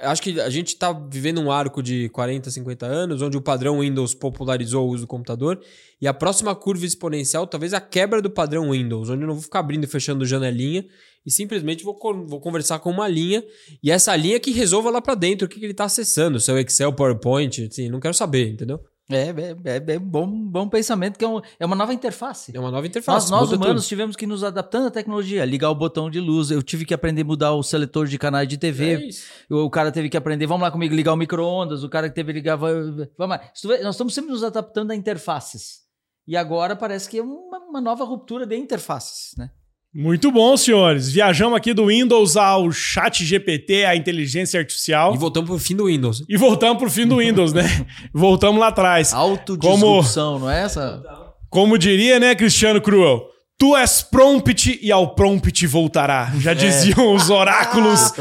acho 0.00 0.22
que 0.22 0.40
a 0.40 0.50
gente 0.50 0.68
está 0.68 0.92
vivendo 0.92 1.40
um 1.40 1.50
arco 1.50 1.82
de 1.82 2.08
40, 2.10 2.50
50 2.50 2.86
anos, 2.86 3.22
onde 3.22 3.36
o 3.36 3.40
padrão 3.40 3.80
Windows 3.80 4.14
popularizou 4.14 4.86
o 4.86 4.92
uso 4.92 5.04
do 5.04 5.06
computador, 5.06 5.60
e 6.00 6.06
a 6.06 6.14
próxima 6.14 6.54
curva 6.54 6.84
exponencial, 6.84 7.46
talvez 7.46 7.72
a 7.72 7.80
quebra 7.80 8.20
do 8.20 8.30
padrão 8.30 8.70
Windows, 8.70 9.10
onde 9.10 9.22
eu 9.22 9.26
não 9.26 9.34
vou 9.34 9.42
ficar 9.42 9.60
abrindo 9.60 9.84
e 9.84 9.86
fechando 9.86 10.24
janelinha, 10.24 10.84
e 11.24 11.30
simplesmente 11.30 11.82
vou, 11.82 11.98
vou 12.26 12.40
conversar 12.40 12.78
com 12.80 12.90
uma 12.90 13.08
linha 13.08 13.42
e 13.82 13.90
essa 13.90 14.14
linha 14.14 14.38
que 14.38 14.50
resolva 14.50 14.90
lá 14.90 15.00
para 15.00 15.14
dentro 15.14 15.46
o 15.46 15.48
que, 15.48 15.58
que 15.58 15.64
ele 15.64 15.72
está 15.72 15.84
acessando, 15.84 16.38
seu 16.38 16.58
Excel, 16.58 16.92
PowerPoint, 16.92 17.66
assim, 17.66 17.88
não 17.88 18.00
quero 18.00 18.14
saber, 18.14 18.50
entendeu? 18.50 18.80
É, 19.10 19.28
é, 19.28 19.76
é, 19.76 19.92
é 19.94 19.98
bom, 19.98 20.26
bom 20.26 20.66
pensamento, 20.66 21.18
que 21.18 21.24
é, 21.24 21.28
um, 21.28 21.40
é 21.58 21.66
uma 21.66 21.76
nova 21.76 21.92
interface. 21.92 22.56
É 22.56 22.60
uma 22.60 22.70
nova 22.70 22.86
interface. 22.86 23.30
Nós, 23.30 23.48
nós 23.48 23.52
humanos 23.52 23.82
tudo. 23.82 23.88
tivemos 23.88 24.16
que 24.16 24.26
nos 24.26 24.42
adaptando 24.42 24.86
à 24.86 24.90
tecnologia, 24.90 25.44
ligar 25.44 25.70
o 25.70 25.74
botão 25.74 26.08
de 26.08 26.20
luz. 26.20 26.50
Eu 26.50 26.62
tive 26.62 26.86
que 26.86 26.94
aprender 26.94 27.22
a 27.22 27.24
mudar 27.24 27.52
o 27.52 27.62
seletor 27.62 28.06
de 28.06 28.18
canais 28.18 28.48
de 28.48 28.56
TV. 28.56 29.10
É 29.50 29.54
o 29.54 29.68
cara 29.68 29.92
teve 29.92 30.08
que 30.08 30.16
aprender, 30.16 30.46
vamos 30.46 30.62
lá 30.62 30.70
comigo, 30.70 30.94
ligar 30.94 31.12
o 31.12 31.16
micro-ondas. 31.16 31.84
O 31.84 31.88
cara 31.88 32.08
que 32.08 32.14
teve 32.14 32.32
que 32.32 32.38
ligar. 32.38 32.56
Vamos 32.56 33.08
lá. 33.18 33.40
Nós 33.82 33.94
estamos 33.94 34.14
sempre 34.14 34.30
nos 34.30 34.42
adaptando 34.42 34.90
a 34.90 34.96
interfaces. 34.96 35.84
E 36.26 36.36
agora 36.36 36.74
parece 36.74 37.08
que 37.08 37.18
é 37.18 37.22
uma, 37.22 37.58
uma 37.58 37.80
nova 37.82 38.04
ruptura 38.04 38.46
de 38.46 38.56
interfaces, 38.56 39.34
né? 39.36 39.50
Muito 39.94 40.32
bom, 40.32 40.56
senhores. 40.56 41.12
Viajamos 41.12 41.56
aqui 41.56 41.72
do 41.72 41.86
Windows 41.86 42.36
ao 42.36 42.70
Chat 42.72 43.24
GPT, 43.24 43.84
a 43.84 43.94
inteligência 43.94 44.58
artificial. 44.58 45.14
E 45.14 45.18
voltamos 45.18 45.48
pro 45.48 45.58
fim 45.58 45.76
do 45.76 45.86
Windows. 45.86 46.24
E 46.28 46.36
voltamos 46.36 46.78
pro 46.78 46.90
fim 46.90 47.06
do 47.06 47.18
Windows, 47.18 47.52
né? 47.52 47.62
voltamos 48.12 48.58
lá 48.58 48.68
atrás. 48.68 49.12
Autodisrupção, 49.12 50.32
Como... 50.34 50.44
não 50.46 50.50
é 50.50 50.62
essa? 50.62 51.00
Como 51.48 51.78
diria, 51.78 52.18
né, 52.18 52.34
Cristiano 52.34 52.80
Cruel? 52.80 53.22
Tu 53.56 53.76
és 53.76 54.02
prompt 54.02 54.80
e 54.82 54.90
ao 54.90 55.14
prompt 55.14 55.64
voltará. 55.68 56.32
Já 56.40 56.50
É. 56.50 56.54
diziam 56.56 57.14
os 57.14 57.30
oráculos 57.30 58.12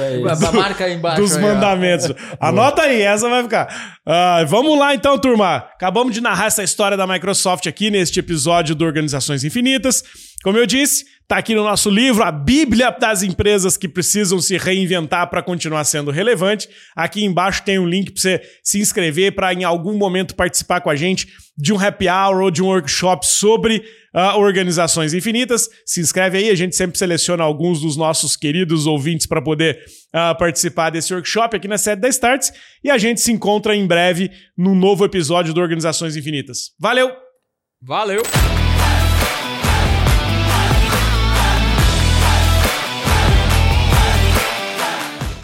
A 0.47 0.51
marca 0.51 0.85
aí 0.85 0.93
embaixo. 0.93 1.21
dos 1.23 1.35
aí, 1.35 1.43
ó. 1.43 1.47
mandamentos. 1.47 2.13
Anota 2.39 2.83
aí, 2.83 3.01
essa 3.01 3.27
vai 3.27 3.41
ficar. 3.41 3.97
Ah, 4.05 4.43
vamos 4.47 4.77
lá 4.77 4.93
então, 4.93 5.17
turma. 5.17 5.55
Acabamos 5.73 6.13
de 6.13 6.21
narrar 6.21 6.45
essa 6.45 6.63
história 6.63 6.95
da 6.95 7.07
Microsoft 7.07 7.65
aqui 7.65 7.89
neste 7.89 8.19
episódio 8.19 8.75
do 8.75 8.85
Organizações 8.85 9.43
Infinitas. 9.43 10.03
Como 10.43 10.55
eu 10.59 10.67
disse, 10.67 11.03
tá 11.27 11.37
aqui 11.37 11.55
no 11.55 11.63
nosso 11.63 11.89
livro 11.89 12.23
a 12.23 12.31
Bíblia 12.31 12.91
das 12.91 13.23
empresas 13.23 13.77
que 13.77 13.87
precisam 13.87 14.39
se 14.39 14.57
reinventar 14.57 15.29
para 15.29 15.41
continuar 15.41 15.83
sendo 15.83 16.11
relevante. 16.11 16.67
Aqui 16.95 17.23
embaixo 17.23 17.63
tem 17.63 17.79
um 17.79 17.87
link 17.87 18.11
para 18.11 18.21
você 18.21 18.41
se 18.63 18.79
inscrever 18.79 19.33
para 19.33 19.53
em 19.53 19.63
algum 19.63 19.97
momento 19.97 20.35
participar 20.35 20.81
com 20.81 20.89
a 20.89 20.95
gente 20.95 21.27
de 21.57 21.71
um 21.71 21.79
happy 21.79 22.07
hour 22.07 22.41
ou 22.41 22.51
de 22.51 22.63
um 22.63 22.67
workshop 22.67 23.25
sobre 23.25 23.83
ah, 24.13 24.37
organizações 24.37 25.13
infinitas. 25.13 25.69
Se 25.85 26.01
inscreve 26.01 26.37
aí, 26.37 26.49
a 26.49 26.55
gente 26.55 26.75
sempre 26.75 26.97
seleciona 26.97 27.43
alguns 27.43 27.81
dos 27.81 27.95
nossos 27.95 28.35
queridos 28.35 28.85
ouvintes 28.85 29.25
para 29.25 29.41
poder 29.41 29.79
ah, 30.11 30.35
participar 30.35 30.89
desse 30.89 31.13
workshop 31.13 31.55
aqui 31.55 31.67
na 31.67 31.77
sede 31.77 32.01
da 32.01 32.09
Starts. 32.09 32.51
E 32.83 32.89
a 32.89 32.97
gente 32.97 33.21
se 33.21 33.31
encontra 33.31 33.75
em 33.75 33.85
breve 33.85 34.31
num 34.57 34.75
novo 34.75 35.05
episódio 35.05 35.53
do 35.53 35.61
Organizações 35.61 36.15
Infinitas. 36.15 36.71
Valeu! 36.79 37.11
Valeu! 37.81 38.23